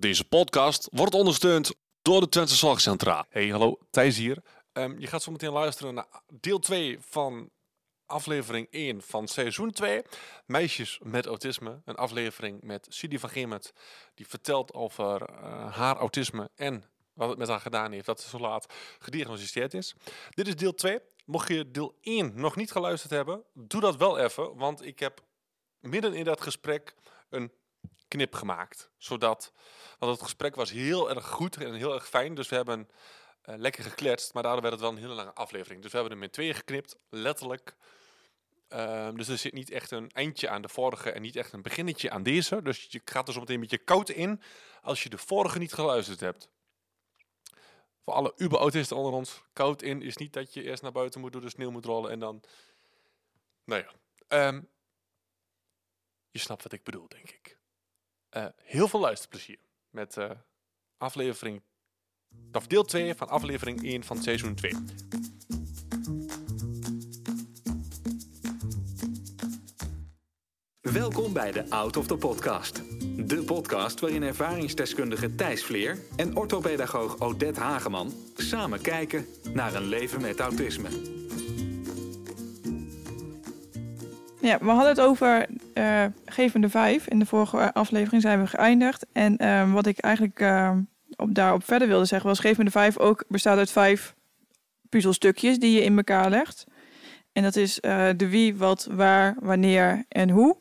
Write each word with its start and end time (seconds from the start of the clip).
Deze 0.00 0.24
podcast 0.24 0.88
wordt 0.92 1.14
ondersteund 1.14 1.74
door 2.02 2.20
de 2.20 2.28
Twente 2.28 2.54
Zorgcentra. 2.54 3.26
Hey, 3.28 3.48
hallo, 3.48 3.78
Thijs 3.90 4.16
hier. 4.16 4.42
Ehm, 4.72 4.98
je 4.98 5.06
gaat 5.06 5.22
zo 5.22 5.30
meteen 5.30 5.52
luisteren 5.52 5.94
naar 5.94 6.06
deel 6.32 6.58
2 6.58 6.98
van 7.00 7.50
aflevering 8.06 8.66
1 8.70 9.02
van 9.02 9.28
seizoen 9.28 9.70
2. 9.70 10.02
Meisjes 10.46 11.00
met 11.02 11.26
autisme. 11.26 11.80
Een 11.84 11.94
aflevering 11.94 12.62
met 12.62 12.86
Sidi 12.88 13.18
van 13.18 13.30
Gemert. 13.30 13.72
Die 14.14 14.28
vertelt 14.28 14.74
over 14.74 15.22
eh, 15.22 15.76
haar 15.76 15.96
autisme 15.96 16.50
en 16.54 16.84
wat 17.12 17.28
het 17.28 17.38
met 17.38 17.48
haar 17.48 17.60
gedaan 17.60 17.92
heeft. 17.92 18.06
Dat 18.06 18.20
ze 18.20 18.28
zo 18.28 18.38
laat 18.38 18.74
gediagnosticeerd 18.98 19.74
is. 19.74 19.94
Dit 20.30 20.46
is 20.46 20.56
deel 20.56 20.74
2. 20.74 20.98
Mocht 21.24 21.48
je 21.48 21.70
deel 21.70 21.96
1 22.00 22.32
nog 22.34 22.56
niet 22.56 22.70
geluisterd 22.70 23.12
hebben, 23.12 23.44
doe 23.54 23.80
dat 23.80 23.96
wel 23.96 24.18
even. 24.18 24.56
Want 24.56 24.84
ik 24.84 24.98
heb 24.98 25.24
midden 25.80 26.14
in 26.14 26.24
dat 26.24 26.40
gesprek 26.40 26.94
een 27.28 27.52
knip 28.10 28.34
gemaakt. 28.34 28.90
Zodat, 28.96 29.52
want 29.98 30.12
het 30.12 30.22
gesprek 30.22 30.54
was 30.54 30.70
heel 30.70 31.10
erg 31.10 31.26
goed 31.26 31.56
en 31.56 31.74
heel 31.74 31.94
erg 31.94 32.08
fijn. 32.08 32.34
Dus 32.34 32.48
we 32.48 32.56
hebben 32.56 32.88
eh, 33.42 33.54
lekker 33.58 33.84
gekletst, 33.84 34.34
maar 34.34 34.42
daardoor 34.42 34.62
werd 34.62 34.74
het 34.74 34.82
wel 34.82 34.92
een 34.92 34.98
hele 34.98 35.14
lange 35.14 35.34
aflevering. 35.34 35.82
Dus 35.82 35.90
we 35.90 35.98
hebben 35.98 36.16
hem 36.16 36.24
in 36.24 36.30
tweeën 36.30 36.54
geknipt, 36.54 36.96
letterlijk. 37.08 37.76
Ehm, 38.68 39.14
dus 39.14 39.28
er 39.28 39.38
zit 39.38 39.52
niet 39.52 39.70
echt 39.70 39.90
een 39.90 40.10
eindje 40.10 40.48
aan 40.48 40.62
de 40.62 40.68
vorige 40.68 41.10
en 41.10 41.22
niet 41.22 41.36
echt 41.36 41.52
een 41.52 41.62
beginnetje 41.62 42.10
aan 42.10 42.22
deze. 42.22 42.62
Dus 42.62 42.86
je 42.90 43.00
gaat 43.04 43.26
er 43.26 43.32
zo 43.32 43.40
meteen 43.40 43.54
een 43.54 43.60
beetje 43.60 43.78
koud 43.78 44.08
in 44.08 44.42
als 44.82 45.02
je 45.02 45.08
de 45.08 45.18
vorige 45.18 45.58
niet 45.58 45.72
geluisterd 45.72 46.20
hebt. 46.20 46.50
Voor 48.04 48.14
alle 48.14 48.32
uber-autisten 48.36 48.96
onder 48.96 49.12
ons, 49.12 49.42
koud 49.52 49.82
in 49.82 50.02
is 50.02 50.16
niet 50.16 50.32
dat 50.32 50.54
je 50.54 50.62
eerst 50.62 50.82
naar 50.82 50.92
buiten 50.92 51.20
moet 51.20 51.32
door 51.32 51.40
de 51.40 51.50
sneeuw 51.50 51.70
moet 51.70 51.84
rollen 51.84 52.10
en 52.10 52.18
dan... 52.18 52.42
Nou 53.64 53.82
ja, 53.82 53.92
ehm, 54.28 54.60
je 56.30 56.38
snapt 56.38 56.62
wat 56.62 56.72
ik 56.72 56.82
bedoel, 56.82 57.08
denk 57.08 57.30
ik. 57.30 57.59
Eh, 58.30 58.44
heel 58.62 58.88
veel 58.88 59.00
luisterplezier 59.00 59.58
met 59.90 60.16
eh, 60.16 60.30
aflevering, 60.98 61.62
of 62.52 62.66
deel 62.66 62.84
2 62.84 63.14
van 63.14 63.28
aflevering 63.28 63.84
1 63.84 64.04
van 64.04 64.22
seizoen 64.22 64.54
2. 64.54 64.72
Welkom 70.80 71.32
bij 71.32 71.52
de 71.52 71.70
Out 71.70 71.96
of 71.96 72.06
the 72.06 72.16
Podcast. 72.16 72.82
De 73.28 73.42
podcast 73.42 74.00
waarin 74.00 74.22
ervaringsdeskundige 74.22 75.34
Thijs 75.34 75.64
Vleer 75.64 75.98
en 76.16 76.36
orthopedagoog 76.36 77.20
Odette 77.20 77.60
Hageman 77.60 78.12
samen 78.36 78.80
kijken 78.80 79.26
naar 79.54 79.74
een 79.74 79.86
leven 79.86 80.20
met 80.20 80.40
autisme. 80.40 80.88
Ja, 84.40 84.58
we 84.58 84.70
hadden 84.70 84.88
het 84.88 85.00
over 85.00 85.48
uh, 85.80 86.04
gevende 86.24 86.68
vijf. 86.68 87.06
In 87.06 87.18
de 87.18 87.26
vorige 87.26 87.74
aflevering 87.74 88.22
zijn 88.22 88.40
we 88.40 88.46
geëindigd. 88.46 89.06
En 89.12 89.42
uh, 89.42 89.72
wat 89.72 89.86
ik 89.86 89.98
eigenlijk 89.98 90.40
uh, 90.40 90.76
op, 91.16 91.34
daarop 91.34 91.64
verder 91.64 91.88
wilde 91.88 92.04
zeggen 92.04 92.28
was... 92.28 92.38
gevende 92.38 92.70
vijf 92.70 92.98
ook 92.98 93.24
bestaat 93.28 93.58
uit 93.58 93.70
vijf 93.70 94.14
puzzelstukjes 94.88 95.58
die 95.58 95.72
je 95.72 95.82
in 95.82 95.96
elkaar 95.96 96.30
legt. 96.30 96.66
En 97.32 97.42
dat 97.42 97.56
is 97.56 97.74
de 98.16 98.26
wie, 98.28 98.56
wat, 98.56 98.88
waar, 98.90 99.36
wanneer 99.40 100.04
en 100.08 100.30
hoe. 100.30 100.56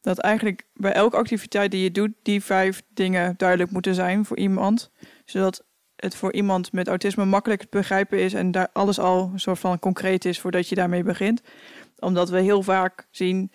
Dat 0.00 0.18
eigenlijk 0.18 0.66
bij 0.74 0.92
elke 0.92 1.16
activiteit 1.16 1.70
die 1.70 1.82
je 1.82 1.90
doet... 1.90 2.10
die 2.22 2.42
vijf 2.42 2.82
dingen 2.88 3.34
duidelijk 3.36 3.70
moeten 3.70 3.94
zijn 3.94 4.24
voor 4.24 4.36
iemand. 4.36 4.90
Zodat 5.24 5.64
het 5.96 6.16
voor 6.16 6.32
iemand 6.32 6.72
met 6.72 6.88
autisme 6.88 7.24
makkelijk 7.24 7.60
te 7.60 7.66
begrijpen 7.70 8.18
is... 8.18 8.34
en 8.34 8.50
daar 8.50 8.68
alles 8.72 8.98
al 8.98 9.30
een 9.32 9.40
soort 9.40 9.58
van 9.58 9.78
concreet 9.78 10.24
is 10.24 10.40
voordat 10.40 10.68
je 10.68 10.74
daarmee 10.74 11.02
begint 11.02 11.42
omdat 11.98 12.30
we 12.30 12.40
heel 12.40 12.62
vaak 12.62 13.06
zien, 13.10 13.50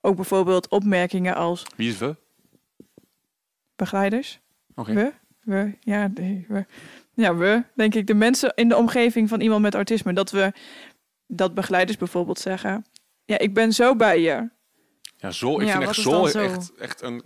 ook 0.00 0.16
bijvoorbeeld 0.16 0.68
opmerkingen 0.68 1.34
als... 1.34 1.62
Wie 1.76 1.90
is 1.90 1.98
we? 1.98 2.16
Begeleiders. 3.76 4.40
Oké. 4.74 4.92
We? 4.94 5.12
We? 5.40 5.76
Ja, 5.80 6.10
nee, 6.14 6.44
we. 6.48 6.66
Ja, 7.12 7.34
we. 7.34 7.64
Denk 7.74 7.94
ik, 7.94 8.06
de 8.06 8.14
mensen 8.14 8.52
in 8.54 8.68
de 8.68 8.76
omgeving 8.76 9.28
van 9.28 9.40
iemand 9.40 9.62
met 9.62 9.74
autisme. 9.74 10.12
Dat 10.12 10.30
we, 10.30 10.52
dat 11.26 11.54
begeleiders 11.54 11.98
bijvoorbeeld 11.98 12.38
zeggen... 12.38 12.84
Ja, 13.24 13.38
ik 13.38 13.54
ben 13.54 13.72
zo 13.72 13.96
bij 13.96 14.20
je. 14.20 14.50
Ja, 15.16 15.30
zo. 15.30 15.60
Ik 15.60 15.66
Ja, 15.66 15.72
vind 15.72 15.82
echt 15.82 15.96
is 15.96 16.02
zo, 16.02 16.26
zo? 16.26 16.38
Echt, 16.42 16.74
echt 16.74 17.02
een... 17.02 17.24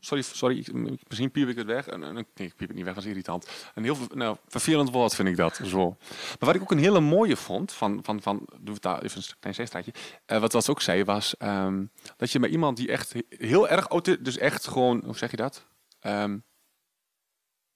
Sorry, 0.00 0.22
sorry, 0.22 0.58
ik- 0.58 0.72
misschien 1.08 1.30
piep 1.30 1.48
ik 1.48 1.56
het 1.56 1.66
weg. 1.66 1.86
Een, 1.86 2.00
nee, 2.00 2.24
ik 2.34 2.54
piep 2.56 2.68
het 2.68 2.74
niet 2.74 2.84
weg, 2.84 2.94
dat 2.94 3.02
is 3.02 3.08
irritant. 3.08 3.48
Een 3.74 3.82
heel 3.84 3.96
nou, 4.14 4.36
vervelend 4.46 4.90
woord 4.90 5.14
vind 5.14 5.28
ik 5.28 5.36
dat, 5.36 5.60
zo. 5.64 5.88
Maar 6.08 6.36
wat 6.38 6.54
ik 6.54 6.62
ook 6.62 6.70
een 6.70 6.78
hele 6.78 7.00
mooie 7.00 7.36
vond, 7.36 7.72
van, 7.72 8.00
van, 8.02 8.22
van 8.22 8.48
doe 8.60 8.74
het 8.74 8.82
daar 8.82 9.02
even 9.02 9.18
een 9.18 9.34
klein 9.40 9.54
zijstraatje. 9.54 9.92
Eh, 10.26 10.40
wat 10.40 10.52
wat 10.52 10.68
ook 10.70 10.80
zei, 10.82 11.04
was 11.04 11.36
ehm, 11.36 11.84
dat 12.16 12.30
je 12.32 12.38
met 12.40 12.50
iemand 12.50 12.76
die 12.76 12.88
echt 12.88 13.12
he- 13.12 13.22
heel 13.28 13.68
erg 13.68 13.86
autistisch, 13.88 14.24
dus 14.24 14.38
echt 14.38 14.66
gewoon, 14.68 15.02
hoe 15.04 15.16
zeg 15.16 15.30
je 15.30 15.36
dat? 15.36 15.66
Ehm, 16.00 16.38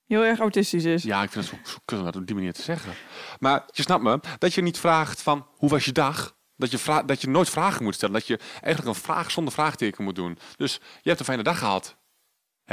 Heel 0.06 0.24
erg 0.24 0.38
autistisch 0.38 0.84
is. 0.84 1.02
ja, 1.02 1.22
ik 1.22 1.30
vind 1.30 1.50
het 1.50 1.54
zo, 1.64 1.70
zo 1.72 1.78
kut 1.84 1.98
om 1.98 2.04
dat 2.04 2.16
op 2.16 2.26
die 2.26 2.34
manier 2.34 2.52
te 2.52 2.62
zeggen. 2.62 2.92
Maar 3.38 3.64
je 3.72 3.82
snapt 3.82 4.02
me, 4.02 4.20
dat 4.38 4.54
je 4.54 4.62
niet 4.62 4.78
vraagt 4.78 5.22
van, 5.22 5.46
hoe 5.56 5.68
was 5.68 5.84
je 5.84 5.92
dag? 5.92 6.36
Dat 6.56 6.70
je, 6.70 6.78
vra- 6.78 7.02
dat 7.02 7.20
je 7.20 7.28
nooit 7.28 7.50
vragen 7.50 7.82
moet 7.84 7.94
stellen. 7.94 8.14
Dat 8.14 8.26
je 8.26 8.38
eigenlijk 8.60 8.96
een 8.96 9.02
vraag 9.02 9.30
zonder 9.30 9.52
vraagteken 9.52 10.04
moet 10.04 10.14
doen. 10.14 10.38
Dus 10.56 10.74
je 10.74 11.08
hebt 11.08 11.18
een 11.18 11.24
fijne 11.26 11.42
dag 11.42 11.58
gehad. 11.58 11.96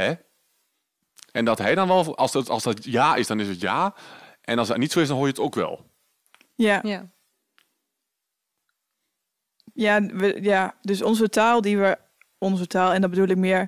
Hè? 0.00 0.12
En 1.32 1.44
dat 1.44 1.58
hij 1.58 1.74
dan 1.74 1.88
wel, 1.88 2.16
als 2.16 2.32
dat, 2.32 2.48
als 2.48 2.62
dat 2.62 2.84
ja 2.84 3.14
is, 3.16 3.26
dan 3.26 3.40
is 3.40 3.48
het 3.48 3.60
ja. 3.60 3.94
En 4.40 4.58
als 4.58 4.68
dat 4.68 4.76
niet 4.76 4.92
zo 4.92 5.00
is, 5.00 5.08
dan 5.08 5.16
hoor 5.16 5.26
je 5.26 5.32
het 5.32 5.40
ook 5.42 5.54
wel. 5.54 5.86
Ja, 6.54 6.80
Ja. 6.82 7.10
ja, 9.74 10.02
we, 10.06 10.38
ja, 10.42 10.74
dus 10.82 11.02
onze 11.02 11.28
taal 11.28 11.60
die 11.60 11.78
we... 11.78 11.98
Onze 12.38 12.66
taal, 12.66 12.92
en 12.92 13.00
dat 13.00 13.10
bedoel 13.10 13.28
ik 13.28 13.36
meer... 13.36 13.66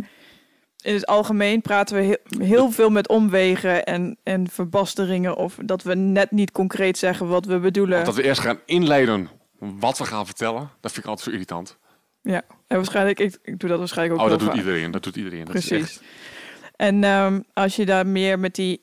In 0.82 0.94
het 0.94 1.06
algemeen 1.06 1.60
praten 1.60 1.96
we 1.96 2.02
heel, 2.02 2.46
heel 2.46 2.70
veel 2.70 2.90
met 2.90 3.08
omwegen 3.08 3.84
en, 3.84 4.18
en 4.22 4.48
verbasteringen. 4.50 5.36
Of 5.36 5.56
dat 5.64 5.82
we 5.82 5.94
net 5.94 6.30
niet 6.30 6.50
concreet 6.50 6.98
zeggen 6.98 7.28
wat 7.28 7.44
we 7.46 7.58
bedoelen. 7.58 8.04
Dat 8.04 8.14
we 8.14 8.22
eerst 8.22 8.40
gaan 8.40 8.60
inleiden 8.64 9.28
wat 9.58 9.98
we 9.98 10.04
gaan 10.04 10.26
vertellen, 10.26 10.70
dat 10.80 10.92
vind 10.92 11.04
ik 11.04 11.10
altijd 11.10 11.26
zo 11.28 11.32
irritant. 11.32 11.78
Ja, 12.22 12.42
en 12.66 12.76
waarschijnlijk, 12.76 13.18
ik, 13.20 13.38
ik 13.42 13.58
doe 13.58 13.68
dat 13.68 13.78
waarschijnlijk 13.78 14.18
ook 14.20 14.24
Oh, 14.26 14.30
dat 14.30 14.40
doet 14.40 14.48
vaak. 14.48 14.58
iedereen. 14.58 14.90
Dat 14.90 15.02
doet 15.02 15.16
iedereen. 15.16 15.44
Dat 15.44 15.54
is 15.54 15.66
Precies. 15.66 15.96
echt- 15.96 16.02
En 16.82 17.04
ehm, 17.04 17.40
als 17.52 17.76
je 17.76 17.86
daar 17.86 18.06
meer 18.06 18.38
met 18.38 18.54
die, 18.54 18.82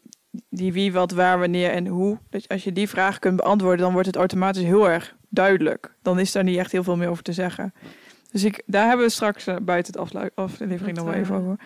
die 0.49 0.73
wie, 0.73 0.93
wat, 0.93 1.11
waar, 1.11 1.39
wanneer 1.39 1.71
en 1.71 1.87
hoe, 1.87 2.17
je- 2.29 2.43
als 2.47 2.63
je 2.63 2.71
die 2.73 2.89
vraag 2.89 3.19
kunt 3.19 3.35
beantwoorden, 3.35 3.79
dan 3.79 3.91
wordt 3.91 4.07
het 4.07 4.15
automatisch 4.15 4.63
heel 4.63 4.89
erg 4.89 5.15
duidelijk. 5.29 5.95
Dan 6.01 6.19
is 6.19 6.31
daar 6.31 6.43
niet 6.43 6.57
echt 6.57 6.71
heel 6.71 6.83
veel 6.83 6.95
meer 6.95 7.09
over 7.09 7.23
te 7.23 7.33
zeggen. 7.33 7.73
Dus 8.31 8.43
ik, 8.43 8.63
daar 8.65 8.87
hebben 8.87 9.05
we 9.05 9.11
straks 9.11 9.47
eh, 9.47 9.55
buiten 9.61 9.93
het 9.93 10.01
aflu- 10.01 10.29
aflevering 10.35 10.97
nog 10.97 11.05
wel 11.05 11.13
even 11.13 11.35
eh, 11.35 11.41
over. 11.41 11.59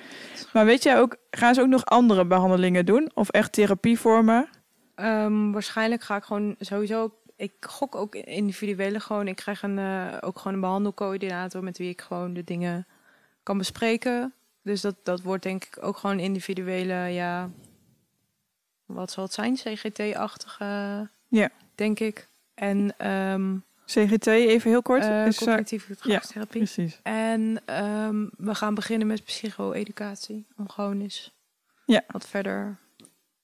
Maar 0.54 0.66
weet 0.66 0.84
jij 0.84 1.00
ook, 1.00 1.16
gaan 1.32 1.54
ze 1.54 1.62
ook 1.62 1.68
nog 1.68 1.86
andere 1.86 2.26
behandelingen 2.26 2.86
doen? 2.86 3.12
Of 3.14 3.30
echt 3.30 3.52
therapievormen? 3.52 4.48
Ehm, 4.96 5.52
waarschijnlijk 5.52 6.04
ga 6.04 6.16
ik 6.16 6.24
gewoon 6.24 6.56
sowieso. 6.60 7.14
Ik 7.36 7.54
gok 7.60 7.96
ook 7.96 8.16
individuele 8.16 9.00
gewoon. 9.00 9.28
Ik 9.28 9.36
krijg 9.36 9.62
een, 9.64 9.80
eh, 9.80 10.08
ook 10.22 10.38
gewoon 10.38 10.54
een 10.54 10.62
behandelcoördinator 10.62 11.64
met 11.64 11.78
wie 11.78 11.90
ik 11.90 12.02
gewoon 12.02 12.34
de 12.34 12.44
dingen 12.44 12.88
kan 13.44 13.58
bespreken. 13.58 14.34
Dus 14.64 14.82
dat, 14.82 14.96
dat 15.04 15.22
wordt 15.22 15.44
denk 15.44 15.64
ik 15.66 15.78
ook 15.82 15.98
gewoon 15.98 16.20
individuele, 16.20 16.94
ja. 16.94 17.50
Wat 18.86 19.12
zal 19.12 19.24
het 19.24 19.34
zijn? 19.34 19.56
CGT-achtige, 19.56 21.10
Ja. 21.28 21.50
denk 21.76 22.00
ik. 22.00 22.28
En 22.54 22.94
ehm 22.98 23.56
CGT, 23.86 24.28
even 24.28 24.70
heel 24.70 24.82
kort. 24.82 25.04
is, 25.04 25.38
eh, 25.40 25.48
cognitieve 25.48 25.96
gedragstherapie. 25.96 26.58
precies. 26.62 27.00
En 27.04 27.62
ehm, 27.66 28.26
we 28.38 28.56
gaan 28.56 28.74
beginnen 28.76 29.08
met 29.08 29.24
psycho-educatie. 29.26 30.46
Om 30.58 30.70
gewoon 30.70 31.02
eens 31.02 31.32
Ja. 31.86 32.02
wat 32.08 32.28
verder 32.28 32.78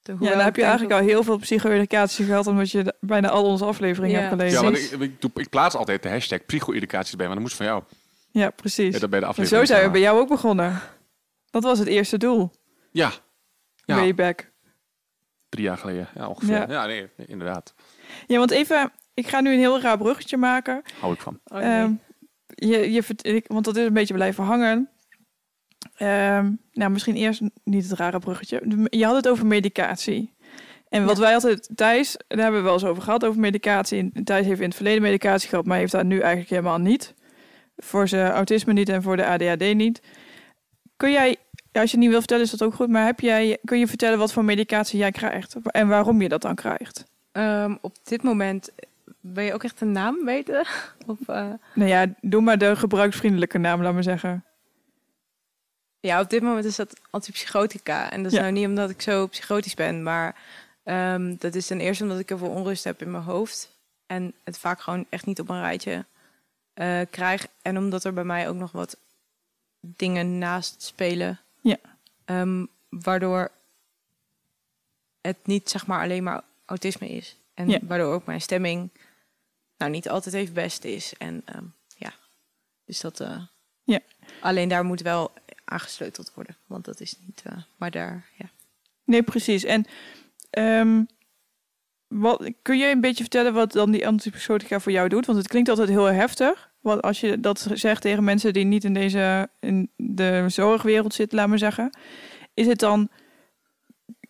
te 0.02 0.16
Ja, 0.20 0.30
dan 0.30 0.40
heb 0.40 0.56
je 0.56 0.62
eigenlijk 0.64 0.94
al 1.00 1.08
heel 1.08 1.24
veel 1.24 1.38
psycho-educatie 1.38 2.26
gehad, 2.26 2.48
omdat 2.48 2.72
je 2.72 2.94
bijna 3.00 3.30
al 3.30 3.44
onze 3.46 3.66
afleveringen 3.66 4.16
Ja. 4.16 4.26
hebt 4.28 4.34
gelezen. 4.34 4.62
Ja, 4.62 4.66
Ja, 4.66 4.72
want 4.72 4.92
ik, 4.94 5.00
ik, 5.12 5.22
doe- 5.22 5.32
ik 5.34 5.50
plaats 5.50 5.76
altijd 5.76 6.04
de 6.04 6.10
hashtag 6.10 6.46
psycho-educatie 6.46 7.18
bij, 7.18 7.26
maar 7.26 7.36
dat 7.36 7.44
moest 7.44 7.56
van 7.58 7.66
jou. 7.66 7.84
precies. 8.56 8.94
Ja, 8.94 9.00
dat 9.00 9.10
bij 9.10 9.20
de 9.20 9.26
en 9.26 9.32
aflevering. 9.32 9.68
zo 9.68 9.74
zijn 9.74 9.86
we 9.86 9.92
bij 9.92 10.02
jou 10.02 10.20
ook 10.20 10.30
begonnen. 10.30 10.82
Dat 11.52 11.64
was 11.64 11.80
het 11.80 11.88
eerste 11.88 12.18
doel. 12.18 12.52
Ja, 12.92 13.12
Ja. 13.86 13.96
Way 13.96 14.14
back. 14.16 14.52
drie 15.50 15.64
jaar 15.64 15.78
geleden. 15.78 16.08
Ja, 16.16 16.28
ongeveer. 16.28 16.56
Ja. 16.56 16.66
Ja, 16.70 16.86
nee, 16.86 17.08
inderdaad. 17.26 17.74
Ja, 18.28 18.38
want 18.38 18.52
even, 18.52 18.92
ik 19.14 19.28
ga 19.28 19.42
nu 19.42 19.52
een 19.54 19.60
heel 19.60 19.82
raar 19.82 19.98
bruggetje 19.98 20.38
maken. 20.38 20.82
Hou 21.00 21.14
ik 21.14 21.22
van. 21.22 21.40
Oh, 21.44 21.58
nee. 21.58 21.68
Ehm, 21.68 21.94
je, 22.48 22.92
je, 22.92 23.04
ik- 23.22 23.48
want 23.48 23.66
dat 23.66 23.76
is 23.78 23.86
een 23.86 23.94
beetje 23.94 24.14
blijven 24.14 24.44
hangen. 24.44 24.90
Ehm, 25.96 26.52
nou, 26.72 26.92
misschien 26.92 27.16
eerst 27.16 27.42
niet 27.64 27.90
het 27.90 28.00
rare 28.00 28.20
bruggetje. 28.20 28.88
Je 28.90 29.06
had 29.06 29.16
het 29.16 29.28
over 29.28 29.46
medicatie. 29.46 30.36
En 30.90 31.06
wat 31.06 31.16
Ja. 31.18 31.22
wij 31.24 31.34
altijd, 31.34 31.70
Thijs, 31.76 32.18
daar 32.28 32.40
hebben 32.40 32.60
we 32.60 32.66
wel 32.66 32.74
eens 32.74 32.86
over 32.86 33.04
gehad, 33.04 33.26
over 33.26 33.40
medicatie. 33.40 34.10
En 34.14 34.24
Thijs 34.24 34.46
heeft 34.46 34.60
in 34.60 34.66
het 34.68 34.76
verleden 34.76 35.02
medicatie 35.02 35.50
gehad, 35.50 35.66
maar 35.66 35.78
heeft 35.78 35.92
dat 35.92 36.06
nu 36.06 36.20
eigenlijk 36.20 36.50
helemaal 36.50 36.78
niet. 36.78 37.14
Voor 37.78 38.08
zijn 38.08 38.32
autisme 38.32 38.74
niet 38.74 38.90
en 38.90 39.02
voor 39.04 39.18
de 39.18 39.26
ADHD 39.26 39.74
niet. 39.74 40.02
Kun 41.00 41.12
jij, 41.12 41.38
als 41.72 41.92
je 41.92 41.98
het 41.98 42.00
niet 42.00 42.10
wil 42.10 42.20
vertellen 42.20 42.44
is 42.44 42.52
dat 42.52 42.64
ook 42.64 42.74
goed, 42.74 42.90
maar 42.90 43.06
heb 43.06 43.20
jij, 43.20 43.58
kun 43.64 43.80
je 43.80 43.88
vertellen 43.88 44.18
wat 44.18 44.34
voor 44.34 44.44
medicatie 44.44 45.00
jij 45.00 45.12
krijgt? 45.12 45.56
En 45.64 45.88
waarom 45.88 46.22
je 46.22 46.30
dat 46.30 46.42
dan 46.42 46.56
krijgt? 46.56 47.06
Ehm, 47.32 47.76
op 47.82 47.96
dit 48.04 48.24
moment 48.24 48.70
wil 49.20 49.44
je 49.44 49.54
ook 49.54 49.64
echt 49.64 49.82
een 49.82 49.92
naam 49.92 50.26
weten? 50.26 50.66
Of, 51.08 51.18
eh, 51.28 51.50
Nou 51.74 51.90
ja, 51.90 52.06
doe 52.22 52.42
maar 52.42 52.58
de 52.58 52.76
gebruiksvriendelijke 52.76 53.58
naam, 53.58 53.82
laat 53.82 53.94
maar 53.94 54.04
zeggen. 54.04 54.44
Ja, 56.00 56.22
op 56.22 56.30
dit 56.30 56.42
moment 56.42 56.66
is 56.66 56.76
dat 56.76 57.00
antipsychotica. 57.10 58.12
En 58.12 58.24
dat 58.24 58.32
is 58.32 58.38
Ja. 58.38 58.44
nou 58.44 58.54
niet 58.54 58.68
omdat 58.68 58.90
ik 58.90 59.02
zo 59.02 59.28
psychotisch 59.28 59.74
ben, 59.74 60.04
maar 60.04 60.36
ehm, 60.84 61.36
dat 61.38 61.56
is 61.56 61.68
ten 61.68 61.80
eerste 61.80 62.04
omdat 62.04 62.20
ik 62.20 62.30
heel 62.30 62.38
veel 62.38 62.50
onrust 62.50 62.84
heb 62.84 63.02
in 63.02 63.12
mijn 63.12 63.24
hoofd. 63.24 63.78
En 64.08 64.34
het 64.44 64.58
vaak 64.58 64.82
gewoon 64.82 65.06
echt 65.10 65.26
niet 65.26 65.40
op 65.40 65.50
een 65.50 65.62
rijtje 65.62 66.06
eh, 66.74 67.00
krijg. 67.10 67.48
En 67.62 67.78
omdat 67.78 68.04
er 68.04 68.14
bij 68.14 68.24
mij 68.24 68.50
ook 68.50 68.56
nog 68.56 68.72
wat 68.72 68.98
dingen 69.80 70.38
naast 70.38 70.82
spelen. 70.84 71.40
Ja. 71.62 71.78
Ehm, 72.26 72.66
waardoor 72.90 73.52
het 75.22 75.38
niet 75.44 75.70
zeg 75.70 75.88
maar 75.88 76.02
alleen 76.02 76.24
maar 76.24 76.42
autisme 76.66 77.10
is. 77.10 77.36
En 77.54 77.70
Ja. 77.70 77.80
waardoor 77.82 78.14
ook 78.14 78.26
mijn 78.26 78.42
stemming 78.42 78.90
nou 79.78 79.92
niet 79.92 80.10
altijd 80.10 80.36
even 80.36 80.54
best 80.54 80.84
is. 80.84 81.14
En 81.18 81.42
ehm, 81.46 81.64
ja, 81.98 82.14
dus 82.86 83.00
dat... 83.00 83.20
eh, 83.20 83.42
Ja. 83.84 84.00
Alleen 84.42 84.70
daar 84.70 84.84
moet 84.86 85.02
wel 85.02 85.32
aangesleuteld 85.66 86.34
worden. 86.34 86.56
Want 86.66 86.86
dat 86.86 87.00
is 87.00 87.16
niet... 87.26 87.42
eh, 87.46 87.58
maar 87.78 87.92
daar, 87.92 88.30
ja. 88.38 88.50
Nee, 89.04 89.24
precies. 89.24 89.64
En 89.64 89.86
ehm, 90.50 91.04
wat, 92.08 92.50
kun 92.62 92.78
je 92.78 92.88
een 92.88 93.02
beetje 93.02 93.24
vertellen 93.24 93.54
wat 93.54 93.72
dan 93.72 93.92
die 93.92 94.08
antipsychotica 94.08 94.80
voor 94.80 94.92
jou 94.92 95.10
doet? 95.10 95.26
Want 95.26 95.38
het 95.38 95.48
klinkt 95.48 95.70
altijd 95.70 95.90
heel 95.90 96.06
heftig. 96.06 96.69
Want 96.90 97.02
als 97.02 97.20
je 97.20 97.40
dat 97.40 97.68
zegt 97.74 98.02
tegen 98.02 98.24
mensen 98.24 98.54
die 98.54 98.66
niet 98.66 98.84
in 98.84 98.94
deze 98.94 99.50
in 99.60 99.92
de 99.96 100.46
zorgwereld 100.48 101.14
zitten, 101.14 101.38
laat 101.38 101.48
maar 101.48 101.58
zeggen, 101.58 101.98
is 102.54 102.68
het 102.68 102.80
dan 102.80 103.10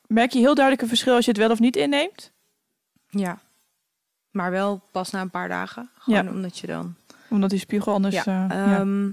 merk 0.07 0.31
je 0.31 0.39
heel 0.39 0.53
duidelijk 0.53 0.81
een 0.83 0.89
verschil 0.89 1.15
als 1.15 1.25
je 1.25 1.31
het 1.31 1.39
wel 1.39 1.51
of 1.51 1.59
niet 1.59 1.75
inneemt? 1.75 2.31
Ja. 3.09 3.39
Maar 4.31 4.51
wel 4.51 4.81
pas 4.91 5.09
na 5.11 5.21
een 5.21 5.29
paar 5.29 5.49
dagen. 5.49 5.89
Gewoon 5.97 6.23
Ja. 6.25 6.31
omdat 6.31 6.57
je 6.59 6.67
dan... 6.67 6.95
Omdat 7.29 7.49
die 7.49 7.59
spiegel 7.59 7.93
anders. 7.93 8.15
ja, 8.23 8.49
eh, 8.49 8.57
ja. 8.57 8.77
ehm, 8.79 9.09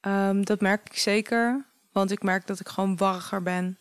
ehm, 0.00 0.42
dat 0.42 0.60
merk 0.60 0.86
ik 0.86 0.96
zeker. 0.98 1.64
Want 1.92 2.10
ik 2.10 2.22
merk 2.22 2.46
dat 2.46 2.60
ik 2.60 2.68
gewoon 2.68 2.96
warriger 2.96 3.42
ben. 3.42 3.78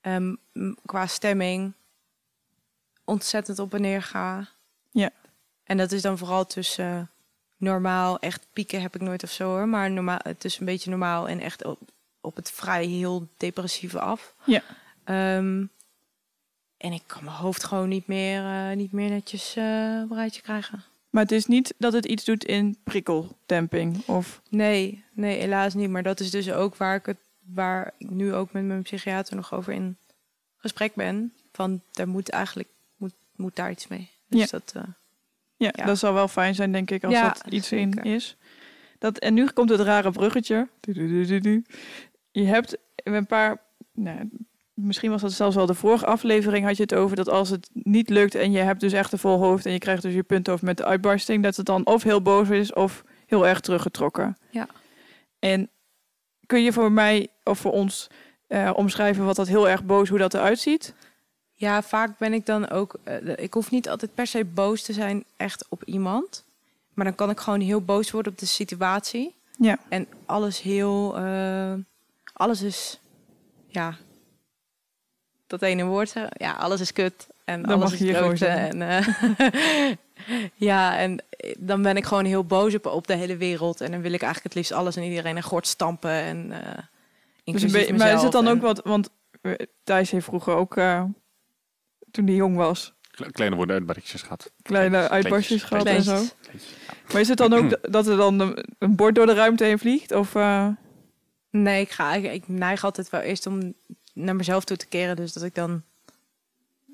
Ehm, 0.00 0.34
m- 0.52 0.74
qua 0.86 1.06
stemming. 1.06 1.72
Ontzettend 3.04 3.58
op 3.58 3.74
en 3.74 3.80
neer 3.80 4.02
ga. 4.02 4.48
Ja. 4.90 5.10
En 5.64 5.76
dat 5.76 5.92
is 5.92 6.02
dan 6.02 6.18
vooral 6.18 6.46
tussen 6.46 7.10
normaal, 7.58 8.18
echt 8.18 8.46
pieken 8.52 8.80
heb 8.80 8.94
ik 8.94 9.00
nooit 9.00 9.22
of 9.22 9.30
zo 9.30 9.48
hoor. 9.48 9.68
Maar 9.68 9.90
normaal, 9.90 10.18
het 10.22 10.44
is 10.44 10.58
een 10.58 10.66
beetje 10.66 10.90
normaal 10.90 11.28
en 11.28 11.40
echt 11.40 11.64
op, 11.64 11.78
op 12.20 12.36
het 12.36 12.50
vrij 12.50 12.84
heel 12.86 13.28
depressieve 13.36 14.00
af. 14.00 14.34
Ja. 14.44 14.62
Ehm, 15.04 15.64
en 16.76 16.92
ik 16.92 17.02
kan 17.06 17.24
mijn 17.24 17.36
hoofd 17.36 17.64
gewoon 17.64 17.88
niet 17.88 18.06
meer, 18.06 18.44
eh, 18.44 18.76
niet 18.76 18.92
meer 18.92 19.10
netjes 19.10 19.50
op 20.04 20.10
rijtje 20.10 20.42
krijgen. 20.42 20.82
Maar 21.10 21.22
het 21.22 21.32
is 21.32 21.46
niet 21.46 21.74
dat 21.78 21.92
het 21.92 22.06
iets 22.06 22.24
doet 22.24 22.44
in 22.44 22.76
prikkeldemping. 22.84 24.06
Of 24.06 24.40
Nee, 24.48 25.04
nee, 25.12 25.38
helaas 25.38 25.74
niet. 25.74 25.90
Maar 25.90 26.02
dat 26.02 26.20
is 26.20 26.30
dus 26.30 26.50
ook 26.52 26.76
waar 26.76 26.94
ik 26.94 27.06
het, 27.06 27.16
waar 27.54 27.92
ik 27.98 28.10
nu 28.10 28.34
ook 28.34 28.52
met 28.52 28.64
mijn 28.64 28.82
psychiater 28.82 29.36
nog 29.36 29.54
over 29.54 29.72
in 29.72 29.96
gesprek 30.56 30.94
ben. 30.94 31.32
Van 31.52 31.80
daar 31.92 32.08
moet 32.08 32.28
eigenlijk 32.28 32.68
moet, 32.96 33.12
moet 33.36 33.56
daar 33.56 33.70
iets 33.70 33.86
mee. 33.88 34.10
Dus 34.26 34.40
Ja. 34.40 34.46
dat 34.50 34.72
eh, 34.76 34.82
ja, 35.58 35.72
Ja. 35.76 35.84
dat 35.84 35.98
zal 35.98 36.14
wel 36.14 36.28
fijn 36.28 36.54
zijn, 36.54 36.72
denk 36.72 36.90
ik, 36.90 37.04
als 37.04 37.12
Ja, 37.12 37.28
dat 37.28 37.52
iets 37.52 37.72
in 37.72 37.92
is. 38.02 38.36
Dat, 38.98 39.18
en 39.18 39.34
nu 39.34 39.46
komt 39.46 39.70
het 39.70 39.80
rare 39.80 40.10
bruggetje. 40.10 40.68
Je 42.30 42.44
hebt 42.44 42.76
een 42.94 43.26
paar. 43.26 43.62
Nou, 43.92 44.28
misschien 44.74 45.10
was 45.10 45.20
dat 45.20 45.32
zelfs 45.32 45.56
wel 45.56 45.66
de 45.66 45.74
vorige 45.74 46.06
aflevering. 46.06 46.64
Had 46.66 46.76
je 46.76 46.82
het 46.82 46.94
over 46.94 47.16
dat 47.16 47.28
als 47.28 47.50
het 47.50 47.70
niet 47.72 48.08
lukt 48.10 48.34
en 48.34 48.52
je 48.52 48.58
hebt 48.58 48.80
dus 48.80 48.92
echt 48.92 49.12
een 49.12 49.18
vol 49.18 49.38
hoofd 49.38 49.66
en 49.66 49.72
je 49.72 49.78
krijgt 49.78 50.02
dus 50.02 50.14
je 50.14 50.22
punthoofd 50.22 50.62
met 50.62 50.76
de 50.76 50.84
uitbarsting, 50.84 51.42
dat 51.42 51.56
het 51.56 51.66
dan 51.66 51.86
of 51.86 52.02
heel 52.02 52.22
boos 52.22 52.48
is 52.48 52.72
of 52.72 53.04
heel 53.26 53.46
erg 53.46 53.60
teruggetrokken. 53.60 54.36
Ja. 54.50 54.66
En 55.38 55.70
kun 56.46 56.62
je 56.62 56.72
voor 56.72 56.92
mij 56.92 57.28
of 57.44 57.58
voor 57.58 57.72
ons 57.72 58.06
eh, 58.46 58.70
omschrijven 58.74 59.24
wat 59.24 59.36
dat 59.36 59.48
heel 59.48 59.68
erg 59.68 59.84
boos, 59.84 60.08
hoe 60.08 60.18
dat 60.18 60.34
eruit 60.34 60.58
ziet? 60.58 60.94
Ja, 61.60 61.82
vaak 61.82 62.18
ben 62.18 62.32
ik 62.32 62.46
dan 62.46 62.70
ook. 62.70 62.94
eh, 63.04 63.36
ik 63.36 63.54
hoef 63.54 63.70
niet 63.70 63.88
altijd 63.88 64.14
per 64.14 64.26
se 64.26 64.44
boos 64.44 64.82
te 64.82 64.92
zijn 64.92 65.24
echt 65.36 65.64
op 65.68 65.84
iemand. 65.84 66.44
Maar 66.94 67.04
dan 67.04 67.14
kan 67.14 67.30
ik 67.30 67.40
gewoon 67.40 67.60
heel 67.60 67.80
boos 67.80 68.10
worden 68.10 68.32
op 68.32 68.38
de 68.38 68.46
situatie. 68.46 69.34
Ja. 69.58 69.78
En 69.88 70.06
alles 70.26 70.60
heel. 70.62 71.16
eh, 71.16 71.72
alles 72.32 72.62
is. 72.62 73.00
Ja. 73.68 73.96
Dat 75.46 75.62
ene 75.62 75.84
woord. 75.84 76.12
Ja, 76.32 76.52
alles 76.52 76.80
is 76.80 76.92
kut. 76.92 77.26
En 77.44 77.62
Dat 77.62 77.70
alles 77.70 77.90
mag 77.90 78.00
is 78.00 78.06
je 78.06 78.12
kloten. 78.14 78.48
En, 78.48 78.82
eh, 78.82 79.92
ja, 80.68 80.98
en 80.98 81.24
dan 81.58 81.82
ben 81.82 81.96
ik 81.96 82.04
gewoon 82.04 82.24
heel 82.24 82.44
boos 82.44 82.74
op, 82.74 82.86
op 82.86 83.06
de 83.06 83.14
hele 83.16 83.36
wereld. 83.36 83.80
En 83.80 83.90
dan 83.90 84.00
wil 84.00 84.12
ik 84.12 84.22
eigenlijk 84.22 84.44
het 84.44 84.54
liefst 84.54 84.72
alles 84.72 84.96
en 84.96 85.02
iedereen 85.02 85.36
een 85.36 85.42
gort 85.42 85.66
stampen. 85.66 86.10
En, 86.10 86.52
eh 86.52 86.78
Dus 87.44 87.62
maar 87.90 88.12
is 88.14 88.22
het 88.22 88.32
dan 88.32 88.46
en- 88.46 88.52
ook 88.56 88.60
wat, 88.62 88.80
want 88.84 89.10
Thijs 89.84 90.10
heeft 90.10 90.24
vroeger 90.24 90.54
ook, 90.54 90.76
toen 92.10 92.26
hij 92.26 92.34
jong 92.34 92.56
was, 92.56 92.92
Kle- 93.10 93.30
Kleine 93.30 93.56
woorden 93.56 93.74
uitbarretjes 93.76 94.22
gehad. 94.22 94.52
kleine 94.62 95.08
uitbarstjes 95.08 95.62
gehad 95.62 95.86
en 95.86 96.02
zo. 96.02 96.12
Kleintjes. 96.12 96.34
Kleintjes, 96.42 96.72
ja. 96.86 96.94
Maar 97.12 97.20
is 97.20 97.28
het 97.28 97.38
dan 97.38 97.52
ook 97.52 97.78
dat 97.92 98.06
er 98.06 98.16
dan 98.16 98.40
een- 98.40 98.64
een 98.78 98.96
bord 98.96 99.14
door 99.14 99.26
de 99.26 99.34
ruimte 99.34 99.64
heen 99.64 99.78
vliegt? 99.78 100.12
Of, 100.12 100.34
eh, 100.34 100.68
Nee, 101.50 101.80
ik, 101.80 101.90
ga, 101.90 102.14
ik, 102.14 102.32
ik 102.32 102.48
neig 102.48 102.84
altijd 102.84 103.10
wel 103.10 103.20
eerst 103.20 103.46
om 103.46 103.74
naar 104.12 104.36
mezelf 104.36 104.64
toe 104.64 104.76
te 104.76 104.86
keren. 104.86 105.16
Dus 105.16 105.32
dat 105.32 105.42
ik 105.42 105.54
dan 105.54 105.82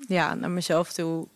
ja, 0.07 0.33
naar 0.33 0.51
mezelf 0.51 0.93
toe 0.93 1.27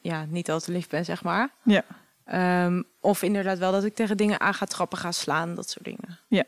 ja, 0.00 0.24
niet 0.24 0.50
al 0.50 0.60
te 0.60 0.72
lief 0.72 0.88
ben, 0.88 1.04
zeg 1.04 1.22
maar. 1.22 1.50
Ja. 1.62 1.84
Ehm, 2.24 2.82
of 3.00 3.22
inderdaad 3.22 3.58
wel 3.58 3.72
dat 3.72 3.84
ik 3.84 3.94
tegen 3.94 4.16
dingen 4.16 4.40
aan 4.40 4.54
ga 4.54 4.66
trappen, 4.66 4.98
ga 4.98 5.12
slaan, 5.12 5.54
dat 5.54 5.70
soort 5.70 5.84
dingen. 5.84 6.18
Ja. 6.28 6.44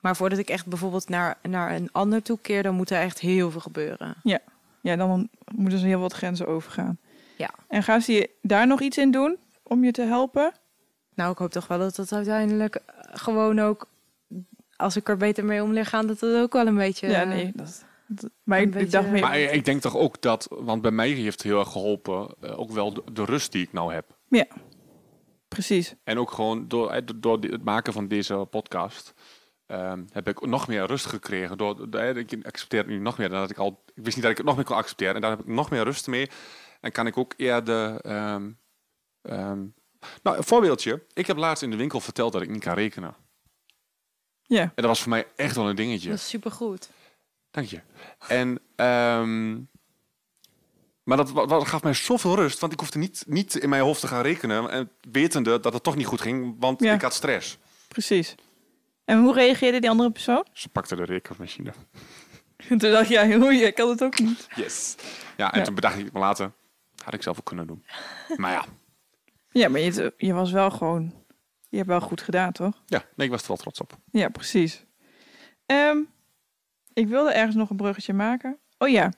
Maar 0.00 0.16
voordat 0.16 0.38
ik 0.38 0.48
echt 0.48 0.66
bijvoorbeeld 0.66 1.08
naar, 1.08 1.36
naar 1.42 1.74
een 1.74 1.88
ander 1.92 2.22
toe 2.22 2.38
keer, 2.42 2.62
dan 2.62 2.74
moet 2.74 2.90
er 2.90 3.00
echt 3.00 3.18
heel 3.18 3.50
veel 3.50 3.60
gebeuren. 3.60 4.14
ja, 4.22 4.38
dan 4.84 5.28
moeten 5.54 5.78
ze 5.78 5.86
heel 5.86 6.00
wat 6.00 6.12
grenzen 6.12 6.46
overgaan. 6.46 6.98
Ja. 7.36 7.50
En 7.68 7.82
gaan 7.82 8.00
ze 8.00 8.12
je 8.12 8.30
daar 8.42 8.66
nog 8.66 8.80
iets 8.80 8.98
in 8.98 9.10
doen 9.10 9.36
om 9.62 9.84
je 9.84 9.90
te 9.92 10.02
helpen? 10.02 10.52
Nou, 11.14 11.32
ik 11.32 11.38
hoop 11.38 11.50
toch 11.50 11.66
wel 11.66 11.78
dat 11.78 11.96
dat 11.96 12.12
uiteindelijk 12.12 12.74
eh, 12.74 12.82
gewoon 13.12 13.58
ook, 13.58 13.88
als 14.76 14.96
ik 14.96 15.08
er 15.08 15.16
beter 15.16 15.44
mee 15.44 15.62
om 15.62 15.72
leer 15.72 15.86
gaan, 15.86 16.06
dat 16.06 16.18
dat 16.18 16.42
ook 16.42 16.52
wel 16.52 16.66
een 16.66 16.76
beetje... 16.76 17.08
ja, 17.08 17.24
nee. 17.24 17.52
Dat, 17.54 17.84
dat- 18.06 18.30
maar 18.42 18.60
ik, 18.60 18.70
beetje- 18.70 18.88
dacht. 18.88 19.20
Maar 19.20 19.38
ik 19.40 19.64
denk 19.64 19.80
toch 19.80 19.96
ook 19.96 20.22
dat, 20.22 20.46
want 20.50 20.82
bij 20.82 20.90
mij 20.90 21.08
heeft 21.08 21.42
heel 21.42 21.58
erg 21.58 21.72
geholpen, 21.72 22.34
eh, 22.40 22.58
ook 22.58 22.70
wel 22.70 22.94
de, 22.94 23.02
de 23.12 23.24
rust 23.24 23.52
die 23.52 23.62
ik 23.62 23.72
nou 23.72 23.94
heb. 23.94 24.16
Precies. 25.48 25.94
En 26.04 26.18
ook 26.18 26.30
gewoon 26.30 26.68
door, 26.68 26.90
eh, 26.90 27.02
door- 27.04 27.20
door 27.40 27.50
het 27.50 27.64
maken 27.64 27.92
van 27.92 28.08
deze 28.08 28.46
podcast 28.50 29.14
ehm, 29.66 30.04
heb 30.12 30.28
ik 30.28 30.46
nog 30.46 30.68
meer 30.68 30.86
rust 30.86 31.06
gekregen. 31.06 31.58
Door, 31.58 31.94
ik 32.16 32.46
accepteer 32.46 32.78
het 32.80 32.88
nu 32.88 32.98
nog 32.98 33.18
meer 33.18 33.28
dan 33.28 33.40
dat 33.40 33.50
ik 33.50 33.58
al. 33.58 33.82
Ik 33.94 34.02
wist 34.04 34.14
niet 34.16 34.22
dat 34.22 34.30
ik 34.30 34.36
het 34.36 34.46
nog 34.46 34.56
meer 34.56 34.64
kon 34.64 34.76
accepteren. 34.76 35.14
En 35.14 35.20
daar 35.20 35.30
heb 35.30 35.40
ik 35.40 35.46
nog 35.46 35.70
meer 35.70 35.84
rust 35.84 36.06
mee. 36.06 36.30
En 36.80 36.92
kan 36.92 37.06
ik 37.06 37.16
ook 37.16 37.34
eerder. 37.36 38.00
ehm, 38.00 38.50
ehm, 39.22 39.64
nou, 40.22 40.36
een 40.36 40.44
voorbeeldje. 40.44 41.02
Ik 41.12 41.26
heb 41.26 41.36
laatst 41.36 41.62
in 41.62 41.70
de 41.70 41.76
winkel 41.76 42.00
verteld 42.00 42.32
dat 42.32 42.42
ik 42.42 42.48
niet 42.50 42.62
kan 42.62 42.74
rekenen. 42.74 43.14
Ja. 44.42 44.60
En 44.62 44.70
dat 44.74 44.84
was 44.84 45.00
voor 45.00 45.10
mij 45.10 45.26
echt 45.36 45.56
wel 45.56 45.68
een 45.68 45.76
dingetje. 45.76 46.08
Dat 46.08 46.18
is 46.18 46.28
supergoed. 46.28 46.90
Dank 47.50 47.66
je. 47.66 47.80
En, 48.28 48.58
maar 51.02 51.16
dat, 51.16 51.30
wa- 51.30 51.64
gaf 51.64 51.82
mij 51.82 51.94
zoveel 51.94 52.34
rust, 52.34 52.58
want 52.58 52.72
ik 52.72 52.80
hoefde 52.80 52.98
niet, 52.98 53.24
niet 53.26 53.54
in 53.54 53.68
mijn 53.68 53.82
hoofd 53.82 54.00
te 54.00 54.06
gaan 54.06 54.22
rekenen. 54.22 54.70
En 54.70 54.90
wetende 55.10 55.60
dat 55.60 55.72
het 55.72 55.82
toch 55.82 55.96
niet 55.96 56.06
goed 56.06 56.20
ging, 56.20 56.56
want 56.58 56.80
Ja. 56.80 56.94
ik 56.94 57.00
had 57.02 57.14
stress. 57.14 57.58
Precies. 57.88 58.34
En 59.04 59.18
hoe 59.22 59.34
reageerde 59.34 59.80
die 59.80 59.90
andere 59.90 60.10
persoon? 60.10 60.46
Ze 60.52 60.68
pakte 60.68 60.96
de 60.96 61.04
rekenmachine. 61.04 61.72
Toen 62.68 62.78
dacht 62.78 63.08
jij, 63.08 63.34
hoe 63.34 63.52
je 63.54 63.72
kan 63.72 63.88
het 63.88 64.02
ook 64.04 64.18
niet. 64.18 64.46
Yes. 64.54 64.96
Ja, 65.36 65.52
en 65.52 65.58
Ja. 65.58 65.64
toen 65.64 65.74
bedacht 65.74 65.98
ik 65.98 66.12
me 66.12 66.18
later, 66.18 66.52
had 67.04 67.14
ik 67.14 67.22
zelf 67.22 67.38
ook 67.38 67.44
kunnen 67.44 67.66
doen. 67.66 67.84
Maar 68.36 68.52
ja, 68.52 68.64
Ja, 69.60 69.68
maar 69.68 69.80
je, 69.80 70.12
je 70.16 70.32
was 70.32 70.52
wel 70.52 70.70
gewoon... 70.70 71.14
Je 71.68 71.76
hebt 71.76 71.88
wel 71.88 72.00
goed 72.00 72.20
gedaan, 72.22 72.52
toch? 72.52 72.82
ja 72.86 73.02
nee, 73.16 73.26
ik 73.26 73.32
was 73.32 73.42
er 73.42 73.48
wel 73.48 73.56
trots 73.56 73.80
op. 73.80 73.96
Ja, 74.10 74.28
precies. 74.28 74.84
Ehm, 75.66 75.98
ik 76.92 77.08
wilde 77.08 77.32
ergens 77.32 77.54
nog 77.54 77.70
een 77.70 77.76
bruggetje 77.76 78.12
maken. 78.12 78.58
Oh 78.78 78.88
ja. 78.88 79.12